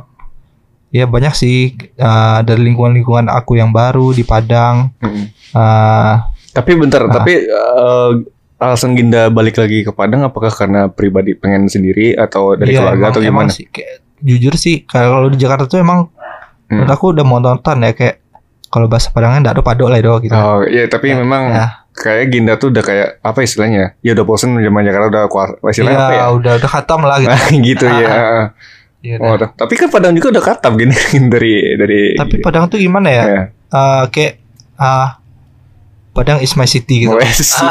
ya 0.93 1.04
banyak 1.04 1.33
sih 1.33 1.57
eh, 1.76 2.38
dari 2.40 2.61
lingkungan-lingkungan 2.62 3.26
aku 3.26 3.57
yang 3.57 3.69
baru 3.69 4.12
di 4.12 4.23
Padang 4.23 4.93
Hmm. 4.97 5.28
eh, 5.50 6.14
Tapi 6.52 6.71
bentar, 6.75 7.02
Ah. 7.02 7.12
tapi 7.14 7.33
eh, 7.43 8.11
alasan 8.57 8.95
Ginda 8.95 9.29
balik 9.29 9.57
lagi 9.57 9.83
ke 9.83 9.91
Padang 9.91 10.23
apakah 10.23 10.49
karena 10.49 10.87
pribadi 10.87 11.33
pengen 11.33 11.67
sendiri 11.67 12.15
atau 12.15 12.55
dari 12.55 12.73
iya, 12.73 12.81
keluarga 12.81 12.99
emang- 13.01 13.11
atau 13.11 13.21
emang 13.21 13.31
gimana? 13.45 13.51
sih, 13.53 13.67
kayak, 13.67 13.95
jujur 14.21 14.55
sih 14.55 14.77
kalau 14.83 15.27
di 15.27 15.37
Jakarta 15.37 15.67
tuh 15.67 15.79
emang 15.79 16.09
Hmm. 16.65 16.81
menurut 16.81 16.91
aku 16.91 17.07
udah 17.11 17.23
monoton 17.23 17.77
ya 17.79 17.93
kayak 17.93 18.25
kalau 18.67 18.87
bahasa 18.87 19.07
Padangnya 19.09 19.39
nggak 19.43 19.55
ada 19.55 19.63
padok 19.63 19.87
lah 19.87 19.99
itu 19.99 20.11
gitu 20.23 20.35
Oh 20.35 20.65
iya, 20.65 20.85
tapi 20.87 21.07
Ya, 21.09 21.17
memang 21.17 21.43
ya. 21.47 21.67
kayak 21.93 22.25
Ginda 22.29 22.55
tuh 22.57 22.69
udah 22.69 22.81
kayak 22.81 23.09
apa 23.21 23.39
istilahnya? 23.41 23.95
Ya 24.01 24.11
udah 24.13 24.25
bosen 24.25 24.57
zaman 24.57 24.83
Jakarta 24.83 25.07
udah 25.09 25.23
kuat. 25.27 25.49
Istilahnya 25.63 25.95
Iya, 25.95 26.01
apa 26.01 26.15
ya? 26.17 26.25
udah 26.33 26.53
udah 26.57 26.71
khatam 26.73 27.01
lah 27.01 27.17
gitu. 27.21 27.31
gitu 27.69 27.87
ya. 27.87 28.11
Iya, 28.99 29.17
Oh, 29.21 29.37
tapi 29.37 29.77
kan 29.77 29.87
Padang 29.87 30.11
juga 30.13 30.33
udah 30.33 30.43
katam 30.43 30.73
gini 30.75 30.97
dari 31.31 31.55
dari 31.77 32.01
Tapi 32.17 32.35
Padang 32.41 32.67
tuh 32.67 32.79
gimana 32.79 33.09
ya? 33.09 33.25
ya. 33.25 33.43
Eh, 33.69 34.03
kayak 34.09 34.33
ah 34.75 35.21
Padang 36.14 36.38
is 36.38 36.54
my 36.54 36.64
city 36.64 37.04
gitu. 37.04 37.14
Wes. 37.14 37.59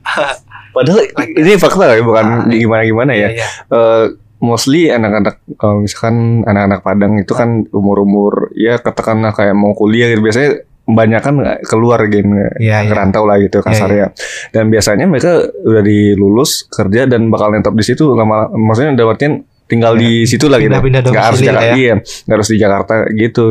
Ah, 0.00 0.34
Padahal 0.70 1.02
ini 1.34 1.58
fakta 1.58 1.92
ya, 1.92 2.02
bukan 2.02 2.46
Ah, 2.46 2.48
gimana-gimana 2.48 3.10
ya. 3.12 3.28
iya, 3.28 3.42
iya. 3.42 3.46
Eh, 3.68 4.04
mostly 4.38 4.88
anak-anak 4.88 5.42
misalkan 5.76 6.40
anak-anak 6.42 6.80
Padang 6.80 7.18
itu 7.18 7.34
kan 7.34 7.66
umur-umur 7.68 8.48
ya 8.54 8.78
katakanlah 8.78 9.34
kayak 9.34 9.52
mau 9.52 9.74
kuliah 9.74 10.08
gitu 10.08 10.22
biasanya 10.22 10.62
kebanyakan 10.86 11.32
nggak 11.38 11.58
keluar 11.66 12.00
Iya, 12.06 12.50
iya. 12.58 12.76
ngerantau 12.86 13.22
lah 13.26 13.38
gitu 13.38 13.60
kasarnya. 13.60 14.10
Dan 14.50 14.70
biasanya 14.70 15.06
mereka 15.06 15.42
udah 15.44 15.82
dilulus 15.82 16.66
kerja 16.66 17.06
dan 17.06 17.30
bakal 17.30 17.50
netop 17.50 17.74
di 17.74 17.84
situ 17.84 18.10
lama 18.10 18.50
maksudnya 18.50 18.94
udah 18.94 19.06
artian 19.10 19.42
tinggal 19.66 19.94
di 19.94 20.26
situ 20.26 20.50
lah 20.50 20.58
gitu. 20.58 20.70
Nggak 20.74 21.26
harus 21.30 21.38
Jakarta, 21.38 21.66
ya. 21.70 21.74
iya, 21.78 21.94
nggak 21.98 22.34
harus 22.34 22.50
di 22.50 22.58
Jakarta 22.58 22.94
gitu 23.10 23.44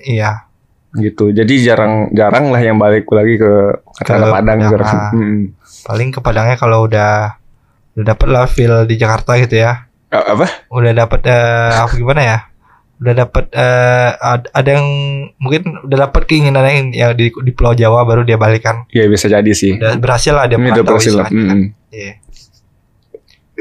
Iya. 0.00 0.47
Gitu. 0.96 1.28
Jadi 1.34 1.60
jarang 1.60 2.08
jarang 2.16 2.48
lah 2.48 2.60
yang 2.64 2.80
balik 2.80 3.04
lagi 3.12 3.36
ke 3.36 3.52
Ke 4.00 4.16
Padang 4.16 4.58
gitu. 4.64 4.74
Padang, 4.80 4.96
ah. 4.96 5.10
Hmm. 5.12 5.52
Paling 5.84 6.08
ke 6.14 6.20
Padangnya 6.24 6.56
kalau 6.56 6.88
udah 6.88 7.36
udah 7.98 8.04
dapet 8.14 8.28
lah 8.30 8.48
feel 8.48 8.88
di 8.88 8.96
Jakarta 8.96 9.36
gitu 9.36 9.58
ya. 9.60 9.84
Apa? 10.08 10.68
Udah 10.72 10.92
dapet 10.96 11.20
eh, 11.28 11.72
apa 11.76 11.92
gimana 11.92 12.20
ya? 12.24 12.38
Udah 12.98 13.14
dapet 13.14 13.44
eh, 13.52 14.10
ad- 14.16 14.48
ada 14.50 14.70
yang 14.80 14.88
mungkin 15.36 15.84
udah 15.84 16.08
dapet 16.08 16.24
keinginan 16.24 16.64
yang 16.64 16.88
ya 16.96 17.06
di, 17.12 17.28
di 17.28 17.52
Pulau 17.52 17.76
Jawa 17.76 18.08
baru 18.08 18.24
dia 18.24 18.40
balikan. 18.40 18.88
Ya 18.88 19.04
bisa 19.06 19.28
jadi 19.28 19.52
sih. 19.52 19.76
Udah 19.76 20.00
berhasil 20.00 20.32
lah 20.32 20.48
dia 20.48 20.56
udah 20.56 20.84
berhasil 20.86 21.12
lah. 21.12 21.28
Hmm. 21.28 21.76
Iya. 21.92 22.24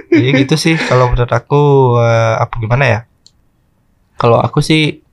Jadi 0.07 0.29
gitu 0.47 0.55
sih 0.55 0.79
kalau 0.79 1.11
menurut 1.11 1.29
aku 1.33 1.61
eh, 1.99 2.35
apa 2.39 2.53
gimana 2.55 2.83
ya? 2.87 2.99
Kalau 4.17 4.39
aku 4.39 4.63
sih 4.63 5.03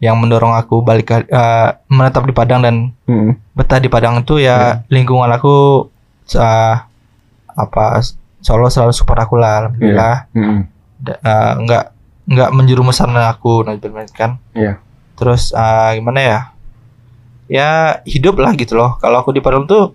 yang 0.00 0.16
mendorong 0.16 0.52
aku 0.52 0.80
balik 0.80 1.06
ke 1.06 1.16
eh, 1.22 1.68
menetap 1.86 2.24
di 2.24 2.32
Padang 2.32 2.60
dan 2.60 2.76
Hmm. 3.04 3.36
betah 3.52 3.76
di 3.76 3.86
Padang 3.86 4.18
itu 4.18 4.38
ya 4.38 4.80
lingkungan 4.88 5.28
aku 5.28 5.86
eh, 6.30 6.76
apa 7.52 7.84
Solo 8.40 8.66
selalu 8.66 8.90
support 8.90 9.20
aku 9.20 9.36
lah 9.36 9.66
alhamdulillah 9.66 10.16
Hmm. 10.32 10.64
Da- 10.96 11.20
eh, 11.20 11.52
nggak 11.60 11.84
nggak 12.26 12.50
menjerumuskan 12.50 13.10
aku 13.12 13.60
nah 13.62 13.76
kan 14.08 14.40
Iya. 14.52 14.80
terus 15.14 15.52
eh, 15.52 15.90
gimana 15.94 16.20
ya 16.20 16.38
ya 17.46 17.68
hidup 18.04 18.38
lah 18.38 18.54
gitu 18.54 18.72
loh 18.72 18.96
kalau 18.96 19.20
aku 19.20 19.30
di 19.30 19.42
Padang 19.42 19.66
tuh 19.66 19.92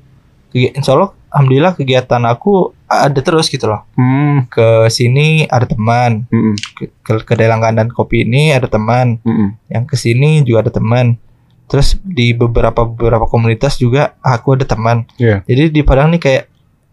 insya 0.53 0.93
Allah 0.93 1.15
alhamdulillah 1.31 1.73
kegiatan 1.73 2.21
aku 2.25 2.74
ada 2.85 3.19
terus 3.19 3.49
gitu 3.49 3.65
loh 3.65 3.81
Hmm. 3.97 4.45
ke 4.47 4.87
sini 4.87 5.45
ada 5.47 5.65
teman 5.65 6.25
Hmm. 6.29 6.53
ke, 6.77 6.89
ke, 7.25 7.33
dan 7.35 7.89
kopi 7.89 8.23
ini 8.23 8.53
ada 8.53 8.69
teman 8.69 9.17
Hmm. 9.21 9.57
yang 9.67 9.83
ke 9.83 9.95
sini 9.95 10.41
juga 10.41 10.69
ada 10.69 10.71
teman 10.71 11.17
terus 11.65 11.97
di 11.99 12.29
beberapa 12.31 12.85
beberapa 12.85 13.25
komunitas 13.25 13.75
juga 13.75 14.13
aku 14.21 14.53
ada 14.53 14.65
teman 14.65 15.09
Iya. 15.17 15.41
jadi 15.43 15.73
di 15.73 15.81
Padang 15.81 16.13
nih 16.13 16.21
kayak 16.21 16.43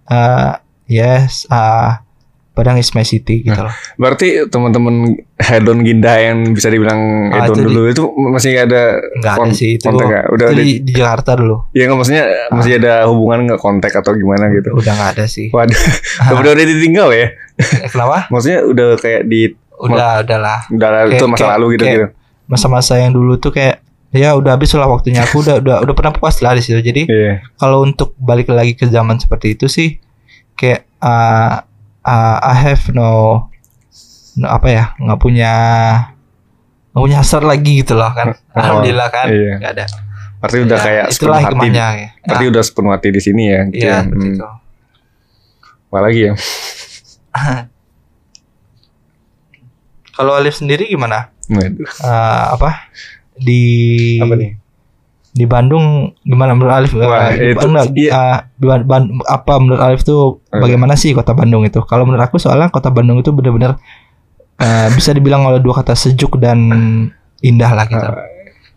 eh 0.09 0.53
yes 0.89 1.45
ah 1.49 2.01
Padang 2.53 2.77
is 2.77 2.93
my 2.93 3.01
city 3.03 3.41
gitu 3.41 3.57
loh 3.57 3.73
Berarti 3.97 4.45
teman-teman 4.45 5.17
hedon 5.35 5.81
Ginda 5.81 6.15
yang 6.15 6.53
bisa 6.53 6.69
dibilang 6.69 7.01
Ah, 7.29 7.45
hedon 7.45 7.57
itu 7.57 7.61
di- 7.63 7.69
dulu 7.71 7.83
itu 7.87 8.03
masih 8.29 8.53
ada 8.59 8.83
nggak 9.15 9.35
ada 9.35 9.53
sih 9.53 9.71
itu 9.75 9.83
kontak 9.83 10.05
nggak? 10.07 10.25
Udah 10.29 10.47
itu 10.47 10.55
di, 10.55 10.63
di, 10.63 10.75
di 10.83 10.93
Jakarta 10.95 11.33
dulu 11.35 11.57
ya 11.73 11.83
nggak 11.83 11.97
maksudnya 11.97 12.25
masih 12.51 12.73
ada 12.77 12.93
hubungan 13.07 13.39
nggak 13.47 13.57
kontak 13.59 13.93
atau 13.95 14.13
gimana 14.13 14.49
gitu? 14.51 14.69
udah 14.71 14.93
nggak 14.93 15.11
ada 15.13 15.25
sih 15.27 15.49
Waduh, 15.49 15.81
udah 16.35 16.51
udah 16.51 16.65
ditinggal 16.67 17.09
ya? 17.11 17.27
Eh, 17.55 17.89
kenapa 17.89 18.27
Maksudnya 18.33 18.59
udah 18.63 18.89
kayak 18.97 19.23
di 19.25 19.41
udah 19.75 20.21
udah 20.21 20.39
lah 20.39 20.61
udah 20.69 20.89
itu 21.09 21.25
masa 21.25 21.41
kayak- 21.43 21.53
lalu 21.55 21.67
gitu 21.71 21.83
kayak- 21.83 21.97
gitu. 21.97 22.07
masa-masa 22.45 22.93
yang 22.97 23.11
dulu 23.11 23.33
tuh 23.37 23.49
kayak 23.51 23.81
ya 24.11 24.37
udah 24.37 24.53
habis 24.53 24.69
lah 24.73 24.85
waktunya 24.87 25.25
aku 25.25 25.41
udah 25.41 25.57
udah 25.59 25.77
udah 25.81 25.95
pernah 25.97 26.13
puas 26.13 26.37
lah 26.39 26.53
di 26.53 26.61
situ 26.61 26.77
jadi 26.79 27.03
Iya. 27.03 27.33
kalau 27.57 27.81
untuk 27.81 28.13
balik 28.15 28.47
lagi 28.47 28.77
ke 28.77 28.85
zaman 28.87 29.17
seperti 29.17 29.57
itu 29.57 29.67
sih 29.67 29.97
kayak 30.53 30.85
uh, 31.01 31.65
uh, 32.03 32.39
I 32.41 32.55
have 32.55 32.85
no, 32.91 33.11
no 34.35 34.47
apa 34.49 34.69
ya 34.69 34.85
nggak 34.97 35.19
punya 35.19 35.53
nggak 36.93 37.03
punya 37.03 37.17
hasrat 37.19 37.43
lagi 37.43 37.81
gitu 37.81 37.95
loh 37.95 38.11
kan 38.13 38.35
Oh, 38.53 38.59
alhamdulillah 38.59 39.09
kan 39.09 39.27
iya. 39.29 39.55
nggak 39.59 39.73
ada 39.75 39.87
Berarti 40.43 40.59
udah 40.59 40.75
Ya, 40.75 40.83
kayak 40.83 41.07
itulah 41.15 41.39
sepenuh 41.39 41.63
hati. 41.63 41.71
ya. 41.71 42.11
Berarti 42.27 42.45
udah 42.51 42.63
sepenuh 42.67 42.91
hati 42.91 43.09
di 43.15 43.21
sini 43.23 43.43
ya. 43.47 43.61
Gitu 43.71 43.87
Iya, 43.87 43.95
ya. 43.95 43.99
Hmm. 44.03 44.27
itu. 44.27 44.43
Apa 45.87 45.99
lagi 46.03 46.21
ya? 46.27 46.35
Kalau 50.13 50.33
Alif 50.35 50.59
sendiri 50.59 50.91
gimana? 50.91 51.31
Waduh. 51.47 51.87
Eh, 51.87 52.45
apa 52.59 52.91
di 53.39 53.63
Apa 54.19 54.35
nih? 54.35 54.51
Di 55.33 55.49
Bandung 55.49 56.13
gimana 56.21 56.53
menurut 56.53 56.75
Alif? 56.75 56.93
Eh, 56.93 57.01
Wah, 57.01 57.33
di- 57.33 57.57
itu- 57.57 57.65
enggak, 57.65 57.87
iya. 57.97 58.11
eh, 58.13 58.39
di 58.53 58.67
Ban- 58.69 58.85
Ban- 58.85 59.11
apa 59.25 59.53
menurut 59.57 59.81
Alif 59.81 60.01
tuh 60.03 60.45
Eh. 60.49 60.61
bagaimana 60.61 60.93
sih 60.93 61.13
kota 61.13 61.33
Bandung 61.33 61.65
itu? 61.65 61.81
Kalau 61.83 62.05
menurut 62.05 62.21
aku 62.23 62.37
soalnya 62.37 62.69
kota 62.69 62.93
Bandung 62.93 63.17
itu 63.17 63.33
benar-benar 63.33 63.81
eh, 64.55 64.89
bisa 64.93 65.11
dibilang 65.11 65.43
oleh 65.43 65.59
dua 65.59 65.75
kata 65.75 65.93
sejuk 65.93 66.37
dan 66.37 66.59
indah 67.41 67.73
lah 67.73 67.85
gitu. 67.85 68.07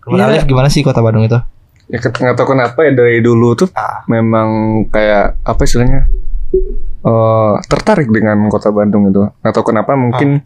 Menurut 0.07 0.23
iya. 0.23 0.31
Alif 0.33 0.43
gimana 0.45 0.67
sih 0.67 0.81
kota 0.81 1.03
Bandung 1.03 1.21
itu? 1.21 1.37
Ya 1.85 2.01
nggak 2.01 2.33
tahu 2.33 2.57
kenapa 2.57 2.81
ya 2.81 2.91
dari 2.91 3.21
dulu 3.21 3.53
tuh 3.53 3.69
Ah. 3.75 4.01
memang 4.07 4.47
kayak 4.89 5.37
apa 5.43 5.61
istilahnya 5.61 6.09
eh 7.05 7.53
tertarik 7.67 8.09
dengan 8.09 8.47
kota 8.47 8.71
Bandung 8.71 9.11
itu. 9.11 9.27
Nggak 9.43 9.53
tahu 9.53 9.65
kenapa 9.69 9.93
mungkin 9.93 10.41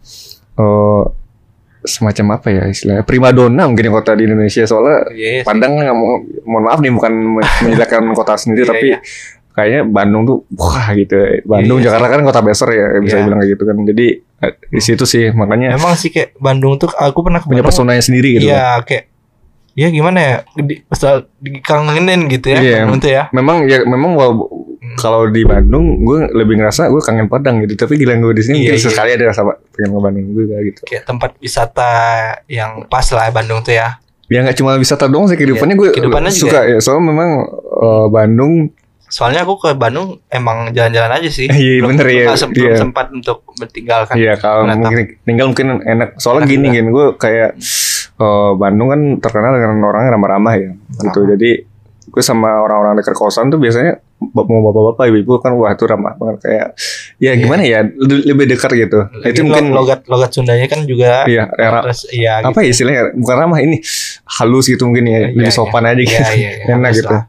eh 0.58 1.02
semacam 1.82 2.26
apa 2.34 2.48
ya 2.50 2.64
istilahnya 2.66 3.02
primadona 3.02 3.64
mungkin 3.64 3.88
di 3.88 3.94
kota 3.94 4.12
di 4.12 4.24
Indonesia 4.24 4.64
soalnya 4.64 5.08
Yes. 5.10 5.44
Padang 5.44 5.76
nggak 5.76 5.92
mau 5.92 6.20
mohon 6.46 6.64
maaf 6.66 6.80
nih 6.80 6.92
bukan 6.92 7.12
men- 7.34 7.48
menjelekkan 7.64 8.04
kota 8.12 8.36
sendiri 8.36 8.64
Iya, 8.64 8.70
tapi 8.70 8.88
iya. 8.90 9.00
kayaknya 9.50 9.82
Bandung 9.86 10.24
tuh 10.24 10.38
wah 10.54 10.88
gitu. 10.92 11.16
Bandung 11.44 11.80
Iya, 11.80 11.92
Jakarta 11.92 12.08
kan 12.10 12.22
kota 12.22 12.40
besar 12.42 12.68
ya 12.70 12.86
bisa 12.98 13.16
Iya. 13.16 13.24
bilang 13.26 13.40
kayak 13.40 13.52
gitu 13.52 13.64
kan. 13.64 13.76
Jadi 13.84 14.08
eh, 14.40 14.54
di 14.70 14.80
situ 14.80 15.04
sih 15.04 15.24
makanya 15.30 15.74
Emang 15.74 15.96
sih 15.96 16.10
kayak 16.10 16.36
Bandung 16.36 16.76
tuh 16.76 16.88
aku 16.90 17.20
pernah 17.22 17.40
ke 17.40 17.46
punya 17.46 17.60
Bandung. 17.60 17.68
personanya 17.68 18.00
sendiri 18.00 18.30
gitu. 18.38 18.48
Iya 18.48 18.80
kayak 18.82 19.04
ya 19.80 19.88
gimana 19.88 20.20
ya 20.20 20.36
di, 20.58 20.84
asal 20.86 21.32
dikangenin 21.40 22.28
gitu 22.28 22.52
ya 22.52 22.60
Iya. 22.60 22.78
Bandung 22.84 23.00
tuh 23.00 23.12
ya. 23.12 23.24
Memang 23.32 23.58
ya 23.64 23.80
memang 23.84 24.12
Hmm. 24.80 24.96
kalau 24.96 25.28
di 25.28 25.44
Bandung 25.44 26.02
gue 26.02 26.32
lebih 26.32 26.56
ngerasa 26.56 26.88
gue 26.88 27.00
kangen 27.00 27.28
Padang 27.28 27.60
gitu. 27.62 27.76
Tapi 27.78 27.96
gila 27.96 28.16
gue 28.18 28.34
di 28.34 28.42
sini 28.42 28.56
Iya, 28.58 28.64
mungkin 28.66 28.76
iya. 28.76 28.84
sesekali 28.86 29.10
ada 29.12 29.26
rasa 29.28 29.42
pengen 29.70 29.90
ke 29.90 30.00
Bandung 30.00 30.26
juga 30.34 30.56
gitu. 30.60 30.82
kayak 30.84 31.04
tempat 31.06 31.32
wisata 31.38 31.92
yang 32.48 32.72
pas 32.86 33.06
lah 33.08 33.28
Bandung 33.30 33.60
tuh 33.60 33.72
ya. 33.72 34.00
Ya 34.26 34.40
nggak 34.40 34.56
cuma 34.56 34.76
wisata 34.76 35.06
doang 35.06 35.26
sih 35.26 35.36
kehidupannya 35.36 35.76
gue 35.76 35.84
Iya, 35.86 35.94
kehidupannya 35.96 36.32
juga. 36.32 36.42
suka 36.42 36.60
ya. 36.66 36.78
Soalnya 36.80 37.04
memang 37.06 37.30
eh, 37.78 38.06
Bandung 38.10 38.54
Soalnya 39.10 39.42
aku 39.42 39.58
ke 39.58 39.74
Bandung 39.74 40.22
emang 40.28 40.70
jalan-jalan 40.70 41.12
aja 41.12 41.28
sih. 41.28 41.46
Iya, 41.46 41.82
Belum- 41.82 41.98
bener 41.98 42.08
ya, 42.08 42.26
belum 42.30 42.50
belum 42.52 42.64
iya. 42.64 42.78
sempat 42.78 43.06
untuk 43.10 43.38
bertinggal 43.54 44.06
kan. 44.06 44.16
Iya 44.16 44.34
kalau 44.36 44.64
Menetap. 44.64 44.80
mungkin 44.86 44.98
tinggal 45.24 45.46
mungkin 45.48 45.68
enak. 45.84 46.10
Soalnya 46.16 46.46
Enak 46.46 46.52
gini 46.52 46.68
gini 46.72 46.90
gue 46.90 47.06
kayak 47.16 47.50
eh, 48.16 48.52
Bandung 48.54 48.88
kan 48.88 49.02
terkenal 49.18 49.52
dengan 49.54 49.82
orangnya 49.84 50.14
ramah-ramah 50.14 50.54
ya. 50.56 50.72
Gitu. 51.00 51.20
Jadi 51.28 51.50
gue 52.10 52.24
sama 52.24 52.50
orang-orang 52.60 52.98
dekat 52.98 53.14
kosan 53.14 53.48
tuh 53.48 53.58
biasanya 53.58 54.02
mau 54.20 54.44
bapak-bapak 54.62 55.08
ibu-ibu 55.08 55.38
kan 55.38 55.54
wah 55.54 55.70
itu 55.70 55.86
ramah 55.86 56.12
banget 56.12 56.38
kayak 56.42 56.68
ya 57.18 57.32
Iya. 57.32 57.34
gimana 57.40 57.62
ya 57.64 57.80
le- 57.86 58.26
lebih 58.26 58.46
dekat 58.48 58.72
gitu. 58.76 59.00
Lagian 59.08 59.30
itu 59.30 59.42
mungkin 59.44 59.66
lo- 59.70 59.78
logat 59.80 60.00
logat 60.06 60.34
Sundanya 60.34 60.66
kan 60.66 60.84
juga 60.84 61.24
iya 61.24 61.48
era 61.50 61.80
terus 61.82 62.10
iya 62.10 62.42
apa 62.42 62.60
ya 62.60 62.68
istilahnya 62.68 63.14
bukan 63.14 63.36
ramah 63.38 63.62
ini 63.62 63.78
halus 64.28 64.68
gitu 64.68 64.84
mungkin 64.84 65.06
ya 65.06 65.20
Iya, 65.24 65.28
lebih 65.32 65.46
iya. 65.46 65.56
sopan 65.56 65.84
aja 65.86 66.02
gitu. 66.02 66.10
Iya, 66.12 66.30
iya, 66.34 66.50
iya. 66.60 66.76
Enak 66.76 66.92
gitu. 66.92 67.08
lah. 67.10 67.24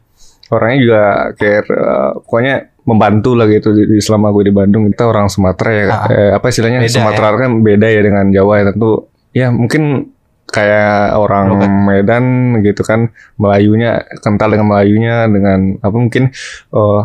Orangnya 0.51 0.77
juga 0.79 1.01
kayak 1.33 1.61
eh, 1.65 2.09
pokoknya 2.21 2.55
membantu 2.81 3.31
lah 3.33 3.45
gitu 3.45 3.71
di, 3.71 3.83
di- 3.87 4.01
selama 4.01 4.29
gue 4.29 4.43
di 4.43 4.53
Bandung 4.53 4.89
kita 4.89 5.05
orang 5.05 5.25
Sumatera 5.25 5.69
ya 5.71 5.85
Ah. 5.87 6.05
eh, 6.07 6.31
apa 6.33 6.45
istilahnya 6.45 6.81
Beda 6.81 6.91
Sumatera 6.91 7.27
kan 7.37 7.51
beda 7.59 7.87
ya 7.87 8.01
dengan 8.01 8.25
Jawa 8.27 8.53
ya 8.57 8.63
tentu 8.67 8.91
ya 9.31 9.47
mungkin 9.49 10.11
kayak 10.45 11.15
orang 11.15 11.45
Logat. 11.55 11.71
Medan 11.71 12.25
gitu 12.59 12.81
kan 12.81 13.07
Melayunya 13.35 13.91
kental 14.19 14.51
dengan 14.51 14.67
Melayunya 14.67 15.15
dengan 15.25 15.59
apa 15.79 15.95
mungkin 15.95 16.33
eh 16.67 17.01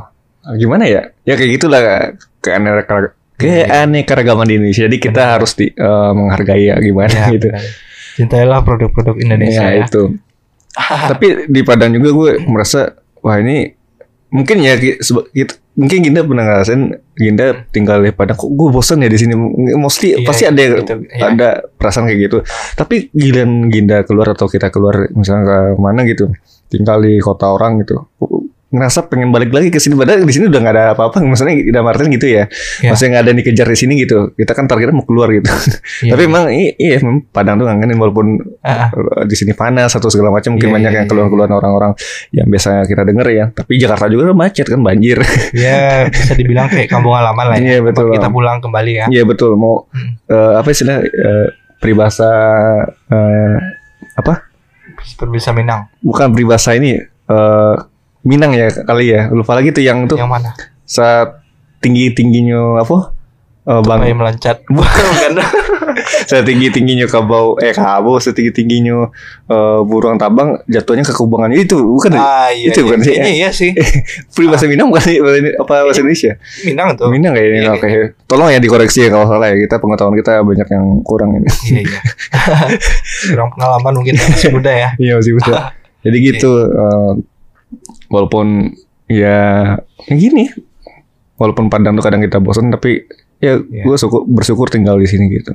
gimana 0.57 0.85
ya 0.85 1.03
ya 1.23 1.35
kayak 1.35 1.51
gitulah 1.55 1.81
keanekaragaman 2.41 3.15
keanekaragaman 3.37 4.47
di 4.47 4.55
Indonesia 4.57 4.83
jadi 4.85 4.97
kita 4.99 5.21
Benar. 5.21 5.35
harus 5.39 5.53
di, 5.55 5.67
eh, 5.69 6.11
menghargai 6.11 6.65
ya 6.65 6.77
gimana 6.79 7.13
Iya, 7.13 7.27
gitu 7.33 7.49
benar. 7.49 7.65
Cintailah 8.17 8.59
produk-produk 8.63 9.15
Indonesia 9.21 9.61
Ya, 9.63 9.77
ya. 9.77 9.85
itu. 9.85 10.03
Tapi 11.13 11.27
di 11.47 11.61
Padang 11.61 11.93
juga 11.93 12.11
gue 12.11 12.31
merasa 12.43 12.97
wah 13.27 13.43
ini 13.43 13.75
mungkin 14.31 14.63
ya 14.63 14.79
gitu, 14.79 15.55
mungkin 15.75 15.99
Ginda 16.03 16.23
pernah 16.23 16.45
ngerasain 16.47 16.83
Ginda 17.19 17.67
tinggal 17.75 18.03
di 18.03 18.15
Padang 18.15 18.39
kok 18.39 18.51
gue 18.55 18.69
bosan 18.71 19.03
ya 19.03 19.11
di 19.11 19.19
sini? 19.19 19.35
Mostly 19.75 20.23
Iya, 20.23 20.27
pasti 20.27 20.45
ada 20.47 20.61
gitu, 20.63 20.83
iya. 21.11 21.31
ada 21.35 21.49
perasaan 21.75 22.07
kayak 22.07 22.21
gitu. 22.31 22.39
Tapi 22.79 23.11
giliran 23.11 23.67
Ginda 23.71 24.07
keluar 24.07 24.35
atau 24.35 24.47
kita 24.47 24.71
keluar 24.71 25.11
misalnya 25.15 25.43
ke 25.47 25.59
mana 25.83 26.07
gitu 26.07 26.31
tinggal 26.71 27.03
di 27.03 27.19
kota 27.23 27.51
orang 27.51 27.83
gitu 27.83 28.07
ngerasa 28.67 29.07
pengen 29.07 29.31
balik 29.31 29.51
lagi 29.51 29.71
ke 29.71 29.79
sini 29.79 29.95
padahal 29.95 30.21
di 30.21 30.35
sini 30.35 30.51
udah 30.51 30.59
nggak 30.59 30.75
ada 30.75 30.85
apa-apa 30.93 31.23
maksudnya 31.23 31.55
dalam 31.71 31.87
artian 31.87 32.11
gitu 32.11 32.27
ya 32.27 32.45
Iya. 32.83 32.91
maksudnya 32.91 33.11
nggak 33.13 33.23
ada 33.23 33.31
yang 33.31 33.39
dikejar 33.41 33.67
di 33.67 33.79
sini 33.79 33.93
gitu 33.97 34.19
kita 34.33 34.53
kan 34.53 34.67
targetnya 34.67 34.91
mau 34.93 35.07
keluar 35.07 35.31
gitu 35.31 35.47
Iya. 36.03 36.11
tapi 36.13 36.23
emang 36.27 36.45
i- 36.51 36.75
iya 36.75 36.99
memang 36.99 37.23
Padang 37.27 37.57
tuh 37.57 37.65
ngangenin 37.65 37.95
walaupun 37.95 38.27
Ah, 38.61 38.91
di 39.23 39.33
sini 39.33 39.53
panas 39.53 39.95
atau 39.95 40.11
segala 40.11 40.29
macam 40.31 40.53
mungkin 40.53 40.67
Iya, 40.67 40.75
banyak 40.75 40.91
iya, 40.91 40.97
yang 40.97 41.07
iya. 41.07 41.11
keluar-keluar 41.11 41.49
orang-orang 41.49 41.93
yang 42.31 42.47
biasanya 42.47 42.83
kita 42.85 43.03
denger 43.03 43.27
ya 43.29 43.45
tapi 43.49 43.73
Jakarta 43.77 44.07
juga 44.07 44.35
macet 44.35 44.67
kan 44.67 44.81
banjir 44.81 45.23
ya 45.55 46.11
bisa 46.11 46.35
dibilang 46.35 46.67
kayak 46.67 46.89
kampung 46.89 47.15
halaman 47.15 47.47
lah 47.47 47.57
ya. 47.57 47.63
Iya, 47.63 47.79
betul. 47.83 48.11
Kita 48.11 48.29
pulang 48.29 48.59
kembali 48.59 48.93
ya. 48.93 49.07
iya 49.09 49.23
betul 49.23 49.55
mau 49.55 49.87
Hmm. 49.89 50.19
eh, 50.27 50.53
apa 50.59 50.69
istilah 50.69 50.99
eh, 51.01 51.47
peribahasa 51.79 52.29
eh, 53.07 53.57
apa 54.13 54.43
bisa 55.29 55.53
Minang. 55.53 55.87
bukan 56.01 56.33
peribahasa 56.33 56.75
ini 56.75 56.99
eh 56.99 57.75
Minang 58.27 58.51
ya 58.53 58.67
kali 58.83 59.15
ya. 59.15 59.31
Lupa 59.31 59.55
lagi 59.55 59.71
tuh 59.71 59.87
yang 59.87 60.11
tuh 60.11 60.19
Yang 60.19 60.31
mana? 60.31 60.51
saat 60.83 61.43
tinggi 61.79 62.11
tingginya 62.11 62.83
apa? 62.83 63.15
Eh, 63.67 63.83
bang 63.83 63.99
Tupai 64.03 64.15
melancat. 64.15 64.57
Bukan. 64.75 65.33
setinggi 66.31 66.71
tingginya 66.71 67.09
kabau 67.09 67.57
eh 67.59 67.73
kabau 67.73 68.21
setinggi 68.21 68.53
tingginya 68.53 69.09
burung 69.87 70.21
tabang 70.21 70.61
jatuhnya 70.69 71.03
ke 71.03 71.15
kubangan 71.15 71.51
itu 71.57 71.79
bukan 71.79 72.21
ah 72.21 72.53
iya. 72.53 72.71
Itu 72.71 72.83
iya. 72.83 72.87
bukan 72.87 73.01
sih? 73.01 73.15
Kayaknya 73.17 73.33
iya 73.33 73.49
sih. 73.51 73.71
Free 74.35 74.47
bahasa 74.47 74.69
Minang 74.69 74.93
bukan 74.93 75.03
sih? 75.03 75.17
apa 75.57 75.89
bahasa 75.89 76.05
Indonesia 76.05 76.37
Minang 76.69 76.89
tuh. 77.01 77.09
Minang 77.09 77.33
kayaknya 77.35 77.61
Iya, 77.65 77.71
oke 77.75 77.89
tolong 78.29 78.49
ya 78.53 78.59
dikoreksi 78.61 79.07
ya 79.07 79.09
kalau 79.09 79.27
salah 79.27 79.49
ya 79.51 79.57
kita 79.57 79.81
pengetahuan 79.81 80.15
kita 80.19 80.33
banyak 80.45 80.69
yang 80.69 80.85
kurang 81.03 81.31
ini 81.39 81.49
Iya 81.49 81.81
iya. 81.87 82.01
Kurang 83.33 83.49
pengalaman 83.57 83.93
mungkin 84.03 84.15
yang 84.21 84.29
masih 84.31 84.51
muda 84.53 84.71
ya. 84.71 84.91
iya 85.01 85.13
masih 85.17 85.33
bisa 85.39 85.73
jadi 86.07 86.17
gitu 86.23 86.51
eh, 86.61 87.13
walaupun 88.09 88.73
ya 89.07 89.75
ya 90.07 90.15
gini 90.15 90.51
walaupun 91.37 91.69
Padang 91.69 91.95
tuh 91.95 92.05
kadang 92.05 92.21
kita 92.21 92.39
bosan 92.39 92.71
tapi 92.71 93.07
ya 93.37 93.61
Iya. 93.61 93.85
gue 93.85 93.97
syukur, 93.97 94.25
bersyukur 94.25 94.67
tinggal 94.67 94.97
di 94.97 95.07
sini 95.07 95.29
gitu 95.31 95.53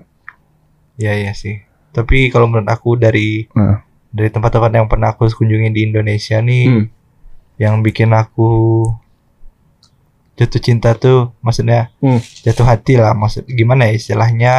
Iya 0.96 1.18
iya 1.18 1.34
sih. 1.34 1.58
Tapi 1.90 2.30
kalau 2.30 2.46
menurut 2.46 2.70
aku 2.70 2.94
dari 2.94 3.50
Nah. 3.52 3.82
dari 4.12 4.30
tempat-tempat 4.30 4.70
yang 4.72 4.86
pernah 4.86 5.12
aku 5.12 5.26
kunjungi 5.26 5.72
di 5.72 5.82
Indonesia 5.84 6.38
nih, 6.38 6.66
Hmm. 6.68 6.86
yang 7.58 7.80
bikin 7.82 8.12
aku 8.12 8.86
jatuh 10.36 10.62
cinta 10.62 10.94
tuh, 10.94 11.34
maksudnya 11.40 11.90
Hmm. 12.00 12.22
jatuh 12.42 12.66
hati 12.66 12.98
lah, 12.98 13.14
maksud 13.14 13.48
gimana 13.48 13.90
ya 13.90 13.94
istilahnya? 13.94 14.56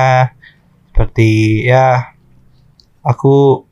Seperti 0.90 1.30
ya, 1.64 2.12
aku 3.00 3.64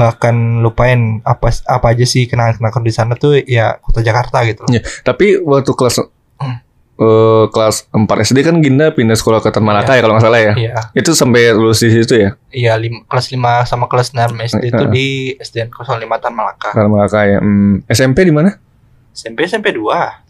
nggak 0.00 0.12
akan 0.16 0.36
lupain 0.60 1.00
apa 1.22 1.46
apa 1.62 1.86
aja 1.86 2.02
sih 2.02 2.24
kenangan-kenangan 2.24 2.80
di 2.80 2.90
sana 2.90 3.12
tuh 3.14 3.36
ya 3.38 3.76
kota 3.78 4.00
Jakarta 4.00 4.40
gitu. 4.42 4.64
Iya. 4.66 4.80
Tapi 5.02 5.36
waktu 5.38 5.68
kelas 5.70 6.00
Hmm. 6.36 6.56
eh, 6.96 7.44
kelas 7.48 7.88
4 7.90 8.00
SD 8.22 8.38
kan 8.42 8.56
Ginda 8.58 8.88
pindah 8.90 9.12
sekolah 9.12 9.38
ke 9.38 9.48
Tan 9.48 9.60
Malaka 9.60 9.92
ya 9.92 10.00
kalau 10.00 10.16
nggak 10.16 10.24
salah 10.24 10.40
ya. 10.42 10.52
Iya, 10.54 10.72
Itu 10.94 11.12
sampai 11.12 11.48
lulus 11.50 11.78
di 11.78 11.92
situ 11.94 12.12
ya. 12.14 12.32
iya 12.50 12.72
lim- 12.74 13.04
kelas 13.04 13.28
5 13.28 13.36
sama 13.62 13.84
kelas 13.86 14.10
6 14.10 14.36
SD 14.38 14.64
itu 14.66 14.76
Heeh. 14.78 14.88
di 14.90 15.06
SDN 15.36 15.68
05 15.68 15.84
Tan 16.16 16.32
Malaka. 16.32 16.72
Tan 16.72 16.88
Malaka 16.88 17.24
ya. 17.24 17.38
Hmm, 17.38 17.84
SMP 17.86 18.24
di 18.24 18.32
mana? 18.32 18.56
SMP 19.10 19.44
SMP 19.44 19.72
2. 19.72 19.84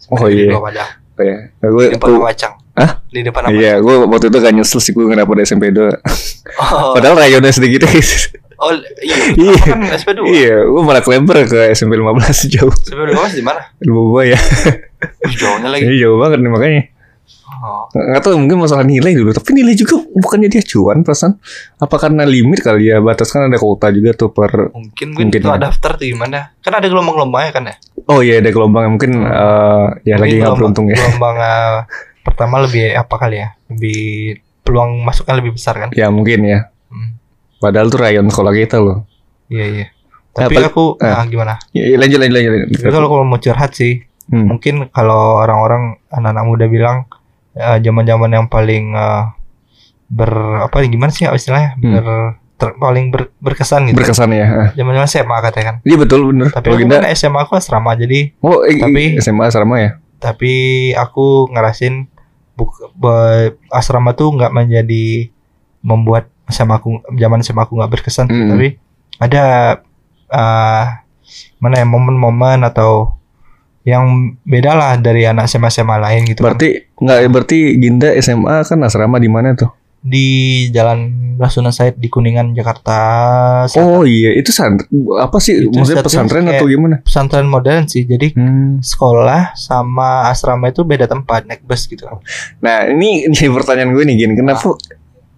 Oh, 0.09 0.27
iya. 0.27 0.51
Padang. 0.53 0.89
Ya. 1.17 1.37
Gue 1.61 1.85
Di 1.85 1.95
depan 1.95 2.17
Wacang. 2.17 2.53
Hah? 2.71 2.91
Di 3.05 3.21
depan 3.21 3.41
apa? 3.45 3.51
Iya, 3.51 3.77
gue 3.77 3.95
waktu 4.05 4.25
itu 4.27 4.37
gak 4.37 4.53
nyesel 4.53 4.79
sih 4.79 4.91
gue 4.91 5.03
nggak 5.05 5.21
dapet 5.21 5.43
SMP 5.43 5.69
2 5.69 5.91
Oh, 6.57 6.95
Padahal 6.95 7.15
rayonnya 7.17 7.51
sedikit 7.51 7.83
oh 8.61 8.71
iya. 8.99 9.15
Iya. 9.33 9.53
Kan 9.59 9.81
SP 9.91 10.13
2. 10.13 10.23
Iya, 10.23 10.55
gue 10.63 10.81
malah 10.81 11.01
kelebar 11.01 11.37
ke 11.43 11.69
SMP 11.71 11.95
15 11.95 12.13
jauh 12.47 12.71
SMP 12.71 13.01
2 13.09 13.17
di 13.33 13.41
mana? 13.41 13.61
Di 13.75 13.89
bawah 13.89 14.23
ya 14.23 14.39
jauhnya 15.33 15.67
lagi. 15.67 15.83
Ini 15.83 15.95
jauh 15.99 16.17
banget 16.17 16.39
nih 16.39 16.49
makanya 16.49 16.83
Oh. 17.61 17.85
Nggak 17.93 18.25
tahu 18.25 18.41
mungkin 18.41 18.57
masalah 18.57 18.81
nilai 18.81 19.13
dulu 19.13 19.29
Tapi 19.29 19.53
nilai 19.53 19.77
juga 19.77 19.93
bukannya 20.09 20.49
dia 20.49 20.65
cuan 20.65 21.05
perasaan 21.05 21.37
Apa 21.77 22.01
karena 22.01 22.25
limit 22.25 22.57
kali 22.57 22.89
ya 22.89 22.97
Batas 22.97 23.29
kan 23.29 23.45
ada 23.45 23.53
kuota 23.55 23.93
juga 23.93 24.17
tuh 24.17 24.33
per 24.33 24.73
Mungkin 24.73 25.13
gue 25.13 25.21
Mungkin 25.21 25.37
itu 25.37 25.45
ya. 25.45 25.61
daftar 25.61 25.93
tuh 25.93 26.09
gimana? 26.09 26.57
Kan 26.57 26.73
ada 26.73 26.89
gelombang-gelombangnya 26.89 27.51
kan 27.53 27.63
ya? 27.69 27.75
Oh 28.09 28.19
iya 28.19 28.41
ada 28.41 28.49
gelombang 28.49 28.89
Mungkin 28.89 29.13
eh, 29.13 29.85
ya 30.01 30.17
lagi 30.17 30.17
Mungkin 30.17 30.17
nggak 30.17 30.25
gelombang- 30.41 30.57
beruntung 30.57 30.85
ya 30.89 30.97
Gelombang 30.97 31.35
eh, 31.37 31.77
pertama 32.19 32.55
lebih 32.59 32.83
apa 32.91 33.15
kali 33.15 33.35
ya? 33.37 33.47
Lebih 33.69 33.99
peluang 34.61 34.91
masuknya 34.99 35.35
lebih 35.37 35.51
besar 35.53 35.75
kan? 35.77 35.89
Ya 35.93 36.09
mungkin 36.09 36.41
ya 36.41 36.59
Hmm. 36.65 36.80
Padahal 37.61 37.87
tuh 37.87 37.99
rayon 37.99 38.25
sekolah 38.25 38.51
kita 38.51 38.77
loh 38.77 39.05
Iya 39.47 39.65
iya. 39.67 39.85
Tapi 40.31 40.55
Apa- 40.57 40.67
aku 40.69 40.83
ah. 40.97 41.21
ah, 41.21 41.25
gimana? 41.25 41.59
Ya, 41.69 41.85
ya, 41.85 41.95
lanjut 41.95 42.17
lanjut 42.17 42.33
lanjut, 42.33 42.51
lanjut. 42.57 42.67
Tapi 42.73 42.89
kalau 42.89 43.07
kalau 43.07 43.23
mau 43.23 43.35
curhat 43.37 43.71
sih, 43.71 43.99
Hmm. 44.25 44.47
mungkin 44.47 44.87
kalau 44.89 45.37
orang-orang 45.37 45.99
anak-anak 46.07 46.43
muda 46.45 46.65
bilang 46.65 47.03
eh, 47.51 47.77
zaman-zaman 47.77 48.31
yang 48.31 48.47
paling 48.47 48.91
eh, 48.93 49.23
ber 50.07 50.31
apa 50.61 50.83
gimana 50.83 51.09
sih 51.09 51.23
istilahnya 51.25 51.75
Hmm. 51.75 51.91
ber 51.93 52.05
ter- 52.55 52.77
paling 52.77 53.09
ber- 53.09 53.35
berkesan 53.37 53.85
gitu. 53.85 53.97
Berkesan 53.97 54.31
ya 54.31 54.71
Zaman-zaman 54.71 55.03
SMA 55.05 55.37
katanya 55.41 55.65
kan. 55.65 55.75
Iya 55.81 55.97
betul 55.97 56.21
bener 56.25 56.47
Tapi 56.47 56.67
aku 56.69 56.83
kan 56.85 57.03
SMA 57.11 57.39
aku 57.41 57.53
asrama 57.55 57.91
jadi 57.93 58.31
Oh 58.39 58.63
eh, 58.63 58.77
tapi- 58.77 59.17
SMA 59.17 59.45
sama 59.47 59.75
ya 59.77 59.91
tapi 60.15 60.53
aku 60.93 61.49
ngerasin 61.49 62.05
buk, 62.53 62.69
be- 62.93 63.57
asrama 63.67 64.13
tuh 64.13 64.31
nggak 64.31 64.53
menjadi 64.53 65.33
membuat 65.81 66.29
SMA 66.51 66.75
aku 66.75 66.89
zaman 67.11 67.39
SMA 67.39 67.61
aku 67.61 67.73
nggak 67.73 67.91
berkesan 67.91 68.27
Mm. 68.27 68.49
tapi 68.49 68.67
ada 69.17 69.43
eh 70.27 70.85
mana 71.57 71.75
ya 71.75 71.85
momen-momen 71.85 72.61
atau 72.61 73.15
yang 73.81 74.05
beda 74.41 74.71
lah 74.71 74.93
dari 74.95 75.23
anak 75.23 75.47
SMA 75.47 75.67
SMA 75.67 75.97
lain 75.97 76.21
gitu 76.23 76.39
kan. 76.39 76.53
Berarti 76.53 76.69
nggak 76.93 77.19
berarti 77.27 77.57
Ginda 77.75 78.13
SMA 78.15 78.61
kan 78.61 78.79
asrama 78.81 79.17
di 79.17 79.27
mana 79.27 79.53
tuh? 79.53 79.71
di 80.01 80.25
Jalan 80.67 81.13
Rasuna 81.37 81.69
Said 81.69 81.93
di 81.95 82.09
Kuningan 82.09 82.57
Jakarta 82.57 82.97
Selatan. 83.63 83.85
Oh 83.85 84.01
iya 84.01 84.33
itu 84.33 84.49
sant 84.49 84.81
apa 85.13 85.37
sih 85.37 85.61
Itu 85.61 85.77
maksudnya 85.77 86.01
pesantren 86.01 86.49
atau 86.49 86.65
gimana? 86.65 87.05
pesantren 87.05 87.45
modern 87.45 87.85
sih 87.85 88.01
jadi 88.03 88.33
Hmm. 88.33 88.81
sekolah 88.81 89.53
sama 89.53 90.25
asrama 90.25 90.67
itu 90.67 90.81
beda 90.81 91.05
tempat 91.05 91.45
naik 91.45 91.61
bus 91.61 91.85
gitu 91.85 92.09
Nah 92.59 92.89
ini 92.89 93.29
jadi 93.29 93.53
pertanyaan 93.53 93.93
gue 93.93 94.01
nih 94.03 94.15
gini 94.17 94.33
kenapa 94.33 94.73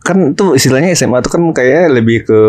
kan 0.04 0.32
tuh 0.34 0.54
istilahnya 0.54 0.92
SMA 0.92 1.20
tuh 1.20 1.32
kan 1.32 1.44
kayak 1.50 1.90
lebih 1.90 2.24
ke 2.24 2.40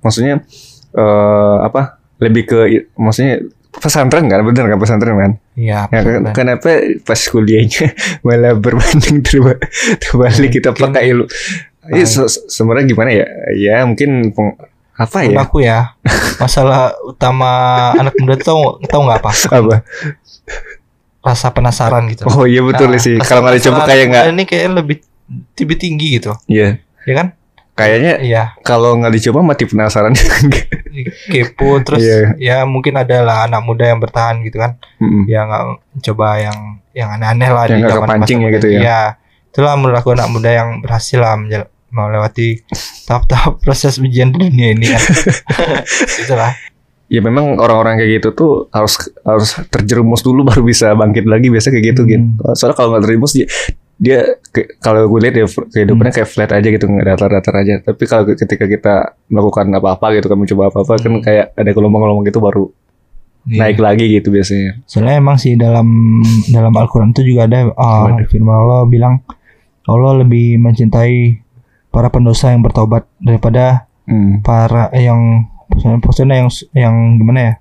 maksudnya 0.00 0.42
eh 0.90 1.56
apa 1.62 1.96
lebih 2.18 2.42
ke 2.44 2.58
maksudnya 2.94 3.46
pesantren 3.72 4.26
kan 4.26 4.42
bener 4.42 4.66
kan 4.66 4.76
pesantren 4.76 5.14
kan? 5.14 5.32
iya 5.54 5.86
Ya, 5.86 6.02
kan- 6.02 6.34
kenapa 6.34 6.68
pas 7.00 7.22
kuliahnya 7.22 7.94
malah 8.26 8.52
berbanding 8.52 9.22
terba- 9.26 9.62
terbalik 9.96 10.50
kita 10.50 10.70
Mungkin- 10.70 10.84
pakai 10.90 11.02
ilmu? 11.08 11.26
Ini 11.86 11.96
Ah. 11.96 12.04
se- 12.04 12.28
se- 12.28 12.44
sebenarnya 12.50 12.86
gimana 12.86 13.10
ya? 13.10 13.26
Ya 13.52 13.76
mungkin 13.82 14.30
peng- 14.30 14.58
apa 14.92 15.18
ya? 15.22 15.38
aku 15.38 15.58
ya 15.60 15.96
masalah 16.36 16.92
utama 17.00 17.48
anak 17.94 18.12
muda 18.18 18.36
tuh 18.36 18.44
tahu 18.44 18.60
tahu 18.84 19.00
nggak 19.06 19.18
apa 19.18 19.30
Apa? 19.48 19.76
rasa 21.20 21.48
penasaran 21.50 22.08
gitu 22.08 22.24
Oh 22.26 22.44
iya 22.44 22.60
betul 22.60 22.90
Nah, 22.90 22.98
sih. 22.98 23.16
Kalau 23.18 23.40
nggak 23.42 23.56
dicoba 23.56 23.84
kayak 23.86 24.04
nggak. 24.08 24.24
ini 24.30 24.42
kayak 24.44 24.66
lebih 24.74 24.96
lebih 25.30 25.76
tinggi 25.76 26.18
gitu 26.18 26.34
Iya. 26.46 26.78
ya 27.04 27.14
kan 27.14 27.28
Kayaknya 27.70 28.20
iya 28.20 28.42
kalau 28.60 28.92
nggak 28.94 29.08
dicoba 29.10 29.40
mati 29.40 29.64
penasaran. 29.64 30.12
kepo 31.26 31.80
terus 31.80 32.02
Iya. 32.02 32.18
ya 32.36 32.56
mungkin 32.62 32.92
ada 32.94 33.20
lah 33.20 33.38
anak 33.46 33.62
muda 33.62 33.86
yang 33.86 33.96
bertahan 33.98 34.42
gitu 34.42 34.58
kan 34.58 34.76
Mm-mm. 34.98 35.24
ya 35.24 35.44
nggak 35.44 35.64
coba 36.02 36.26
yang 36.38 36.58
yang 36.92 37.08
aneh-aneh 37.10 37.48
lah 37.48 37.64
Yang 37.64 37.78
nggak 37.78 37.92
zaman 37.94 38.04
kepancing 38.06 38.38
masa 38.38 38.44
ya 38.44 38.50
gitu 38.52 38.66
ya. 38.68 38.78
Iya. 38.78 39.00
itulah 39.48 39.72
menurut 39.74 39.96
aku 39.96 40.08
anak 40.12 40.28
muda 40.28 40.50
yang 40.50 40.68
berhasil 40.78 41.16
lah 41.16 41.34
melewati 41.90 42.62
tahap-tahap 43.02 43.58
proses 43.58 43.96
ujian 43.96 44.28
di 44.28 44.38
dunia 44.40 44.68
ini 44.70 44.86
kan 44.86 45.02
itulah 46.22 46.52
Ya 47.10 47.18
memang 47.18 47.58
orang-orang 47.58 47.98
kayak 47.98 48.22
gitu 48.22 48.28
tuh 48.30 48.52
harus 48.70 48.94
harus 49.26 49.58
terjerumus 49.66 50.22
dulu 50.22 50.46
baru 50.46 50.62
bisa 50.62 50.94
bangkit 50.94 51.26
lagi 51.26 51.50
biasa 51.50 51.74
kayak 51.74 51.90
gitu 51.90 52.06
Hmm. 52.06 52.10
gitu. 52.38 52.54
Soalnya 52.54 52.76
kalau 52.76 52.88
nggak 52.94 53.02
terjerumus 53.02 53.32
dia 53.34 53.46
dia 54.00 54.24
ke- 54.46 54.80
kalau 54.80 55.04
gue 55.06 55.20
lihat 55.20 55.34
ya 55.36 55.44
kehidupannya 55.44 56.08
kayak 56.10 56.24
flat 56.26 56.50
aja 56.50 56.64
gitu 56.66 56.84
nggak 56.84 57.06
datar-datar 57.06 57.54
aja. 57.54 57.74
Tapi 57.78 58.02
kalau 58.02 58.24
ketika 58.26 58.64
kita 58.64 58.94
melakukan 59.26 59.68
apa-apa 59.70 60.16
gitu 60.16 60.26
kan 60.26 60.38
mencoba 60.38 60.62
apa-apa 60.66 60.92
kan 60.96 61.12
Hmm. 61.12 61.20
kayak 61.20 61.52
ada 61.52 61.70
gelombang-gelombang 61.70 62.24
gitu 62.24 62.40
baru 62.40 62.64
Iya. 63.42 63.58
naik 63.58 63.78
lagi 63.78 64.04
gitu 64.10 64.28
biasanya. 64.30 64.80
Soalnya 64.84 65.14
emang 65.16 65.36
sih 65.36 65.52
dalam 65.54 66.20
dalam 66.46 66.72
Al-Quran 66.72 67.12
itu 67.12 67.24
juga 67.26 67.44
ada 67.44 67.68
uh, 67.68 68.08
firman 68.26 68.52
Allah 68.54 68.84
bilang 68.84 69.20
Allah 69.82 70.16
lebih 70.18 70.56
mencintai 70.56 71.40
para 71.88 72.08
pendosa 72.08 72.50
yang 72.50 72.60
bertobat 72.60 73.04
daripada 73.16 73.84
Hmm. 74.04 74.40
para 74.40 74.90
yang 74.92 75.44
maksudnya 75.66 75.96
maksudnya 75.98 76.36
yang 76.36 76.48
yang 76.74 76.94
gimana 77.14 77.38
ya 77.38 77.52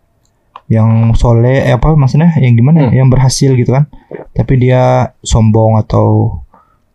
yang 0.69 0.89
soleh 1.13 1.65
eh 1.65 1.73
apa 1.73 1.91
maksudnya 1.91 2.31
yang 2.37 2.53
gimana 2.53 2.77
ya 2.79 2.87
Hmm. 2.87 2.97
yang 2.97 3.09
berhasil 3.09 3.51
gitu 3.51 3.69
kan 3.69 3.89
tapi 4.31 4.53
dia 4.55 4.83
sombong 5.19 5.75
atau 5.75 6.37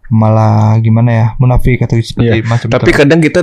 malah 0.08 0.78
gimana 0.78 1.10
ya 1.10 1.26
munafik 1.36 1.80
atau 1.80 1.96
seperti 1.96 2.44
macam 2.44 2.66
Iya. 2.66 2.74
Tapi 2.76 2.88
itu. 2.88 2.96
kadang 2.96 3.20
kita 3.20 3.40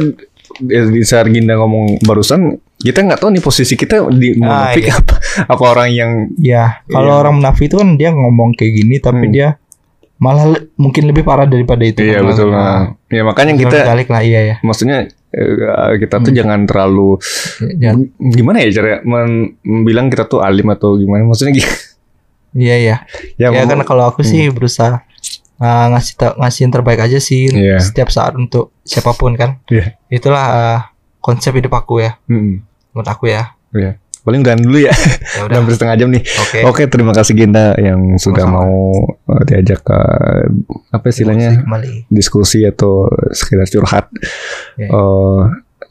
eh, 0.63 0.85
di 0.89 1.03
saat 1.03 1.27
Ginda 1.27 1.55
ngomong 1.55 1.99
barusan 2.01 2.55
kita 2.77 3.01
nggak 3.01 3.19
tahu 3.19 3.29
nih 3.29 3.43
posisi 3.43 3.75
kita 3.75 4.07
di 4.09 4.33
Ah, 4.33 4.71
munafik 4.71 4.83
iya. 4.83 4.95
apa 4.95 5.15
apa 5.47 5.63
orang 5.65 5.89
yang 5.89 6.11
ya 6.37 6.63
kalau 6.85 7.11
Iya. 7.11 7.19
orang 7.19 7.33
munafik 7.37 7.65
itu 7.65 7.75
kan 7.75 7.89
dia 7.93 8.09
ngomong 8.09 8.53
kayak 8.53 8.71
gini 8.73 8.95
tapi 8.97 9.25
Hmm. 9.27 9.33
dia 9.33 9.47
malah 10.15 10.45
le- 10.47 10.69
mungkin 10.75 11.03
lebih 11.03 11.21
parah 11.21 11.43
daripada 11.43 11.81
itu 11.81 11.99
iya 11.99 12.21
Kan, 12.21 12.29
betul 12.29 12.47
nah. 12.49 12.93
Ya 13.09 13.21
makanya 13.21 13.53
kita 13.57 13.77
balik 13.85 14.07
lah 14.07 14.21
iya 14.21 14.39
ya 14.45 14.55
maksudnya 14.61 15.09
kita 15.97 16.15
tuh 16.17 16.27
Hmm. 16.27 16.37
jangan 16.37 16.59
terlalu 16.63 17.15
Ya, 17.77 17.95
gimana 18.17 18.59
ya 18.59 18.69
cara 18.73 18.99
men- 19.01 19.55
bilang 19.81 20.07
kita 20.07 20.25
tuh 20.25 20.39
alim 20.39 20.67
atau 20.69 20.95
gimana 20.95 21.23
maksudnya 21.23 21.55
gi- 21.55 21.71
iya 22.53 22.75
iya 22.77 22.95
ya, 23.37 23.47
ya 23.49 23.63
kan 23.63 23.79
kalau 23.81 24.05
aku 24.05 24.21
sih 24.21 24.47
berusaha 24.47 25.07
uh, 25.57 25.85
ngasih 25.89 26.13
ta- 26.15 26.35
ngasih 26.35 26.59
yang 26.61 26.73
terbaik 26.73 26.99
aja 26.99 27.17
sih 27.17 27.47
Iya. 27.47 27.79
setiap 27.79 28.09
saat 28.09 28.35
untuk 28.35 28.75
siapa 28.81 29.11
pun 29.11 29.31
kan 29.33 29.63
Iya. 29.65 29.95
itulah 30.09 30.45
uh, 30.45 30.79
konsep 31.17 31.53
hidup 31.53 31.71
aku 31.71 32.01
ya 32.01 32.19
Mm-mm. 32.25 32.59
menurut 32.91 33.07
aku 33.07 33.25
ya 33.27 33.55
Iya. 33.71 33.95
Paling 34.21 34.41
udahan 34.41 34.61
dulu 34.61 34.77
ya. 34.77 34.93
Ya 34.93 35.41
Udah 35.49 35.57
hampir 35.61 35.73
setengah 35.73 35.95
jam 35.97 36.07
nih. 36.13 36.23
Oke. 36.23 36.57
Oke, 36.65 36.83
terima 36.85 37.11
kasih 37.11 37.33
Ginda 37.33 37.73
yang 37.75 38.15
sudah 38.15 38.45
Sama-sama. 38.45 38.65
mau 38.65 38.73
uh, 39.27 39.41
diajak 39.43 39.81
ke 39.81 39.99
apa 40.89 41.05
istilahnya 41.07 41.65
diskusi 42.07 42.61
atau 42.63 43.09
sekedar 43.31 43.65
curhat. 43.65 44.05
Ya. 44.77 44.87
Eh, 44.89 45.39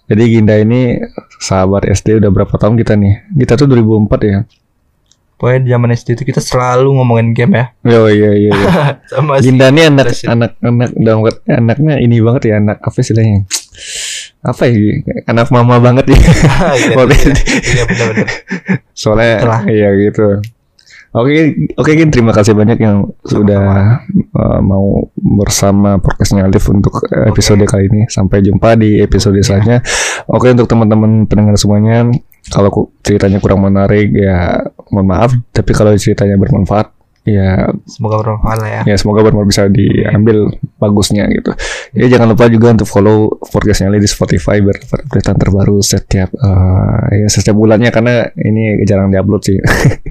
jadi 0.07 0.23
Ginda 0.27 0.55
ini 0.57 0.99
sahabat 1.39 1.87
SD 1.87 2.19
udah 2.19 2.31
berapa 2.31 2.55
tahun 2.55 2.75
kita 2.77 2.95
nih? 2.95 3.35
Kita 3.37 3.55
tuh 3.55 3.67
2004 3.67 4.11
ya. 4.27 4.39
Pokoknya 5.35 5.61
di 5.65 5.69
zaman 5.73 5.89
SD 5.91 6.09
itu 6.21 6.25
kita 6.29 6.41
selalu 6.45 7.01
ngomongin 7.01 7.33
game 7.33 7.57
ya. 7.57 7.65
Oh 7.89 8.13
iya 8.13 8.31
iya. 8.37 8.51
iya. 8.53 8.71
Sama 9.09 9.41
si 9.41 9.49
Ginda 9.49 9.73
ini 9.73 9.89
anak 9.89 10.13
Terus- 10.13 10.29
anak 10.29 10.53
anak 10.61 10.91
dalam 10.95 11.25
kata- 11.25 11.43
anaknya 11.49 11.95
ini 11.97 12.21
banget 12.21 12.43
ya 12.53 12.55
anak 12.61 12.77
apa 12.79 12.97
istilahnya? 13.01 13.49
Apa 14.41 14.65
ya? 14.67 15.05
Anak 15.29 15.53
mama 15.53 15.77
banget 15.77 16.11
ya. 16.11 16.19
Iya, 16.81 16.97
Boleh. 16.97 17.19
Iya 17.61 17.83
benar-benar. 17.85 18.29
Soalnya 18.93 19.33
Itulah. 19.37 19.61
iya 19.69 19.89
gitu. 20.01 20.27
Oke, 21.11 21.35
oke 21.75 21.91
Gin, 21.91 22.15
terima 22.15 22.31
kasih 22.31 22.55
banyak 22.55 22.79
yang 22.79 23.03
sudah 23.27 23.99
uh, 24.31 24.61
mau 24.63 25.11
bersama 25.19 25.99
podcastnya 25.99 26.47
Alif 26.47 26.71
untuk 26.71 27.03
episode 27.27 27.67
kali 27.67 27.91
ini. 27.91 28.01
Sampai 28.07 28.41
jumpa 28.41 28.79
di 28.79 29.03
episode 29.03 29.35
Iya. 29.35 29.45
selanjutnya. 29.45 29.79
Oke 30.31 30.55
untuk 30.55 30.71
teman-teman 30.71 31.27
pendengar 31.27 31.59
semuanya, 31.59 32.07
kalau 32.55 32.95
ceritanya 33.03 33.43
kurang 33.43 33.67
menarik 33.67 34.07
ya 34.15 34.63
mohon 34.95 35.11
maaf. 35.11 35.35
Tapi 35.51 35.75
kalau 35.75 35.91
ceritanya 35.99 36.39
bermanfaat 36.39 36.95
ya 37.31 37.71
Semoga 37.87 38.21
bermanfaat 38.21 38.59
lah 38.59 38.71
ya. 38.71 38.81
ya 38.91 38.97
semoga 38.99 39.21
bermanfaat 39.23 39.49
bisa 39.49 39.63
diambil 39.67 40.51
bagusnya 40.77 41.31
gitu. 41.31 41.51
Ya 41.95 42.07
jangan 42.11 42.35
lupa 42.35 42.47
juga 42.47 42.75
untuk 42.75 42.87
follow 42.87 43.39
podcastnya 43.41 43.91
di 43.93 44.05
Spotify 44.05 44.59
biar 44.59 44.77
updatean 44.83 45.37
terbaru 45.37 45.79
setiap 45.81 46.31
eh, 46.31 47.25
ya 47.25 47.29
setiap 47.31 47.55
bulannya 47.55 47.91
karena 47.91 48.29
ini 48.37 48.83
jarang 48.85 49.09
diupload 49.09 49.43
sih. 49.43 49.59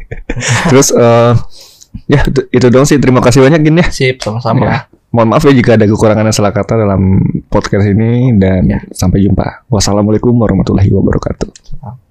Terus 0.72 0.92
eh, 0.92 1.34
ya 2.08 2.22
itu, 2.26 2.42
itu 2.50 2.66
doang 2.70 2.88
sih. 2.88 2.98
Terima 2.98 3.20
kasih 3.20 3.44
banyak 3.44 3.60
Gin 3.62 3.78
ya. 3.80 3.88
Sip, 3.90 4.18
sama-sama. 4.22 4.66
Ya. 4.66 4.80
Mohon 5.10 5.28
maaf 5.34 5.44
ya 5.44 5.54
jika 5.58 5.74
ada 5.74 5.90
kekurangan 5.90 6.22
dan 6.22 6.36
salah 6.38 6.54
kata 6.54 6.78
dalam 6.78 7.18
podcast 7.50 7.90
ini 7.90 8.38
dan 8.38 8.62
Ya. 8.70 8.78
sampai 8.94 9.26
jumpa. 9.26 9.66
Wassalamualaikum 9.66 10.38
warahmatullahi 10.38 10.94
wabarakatuh. 10.94 12.09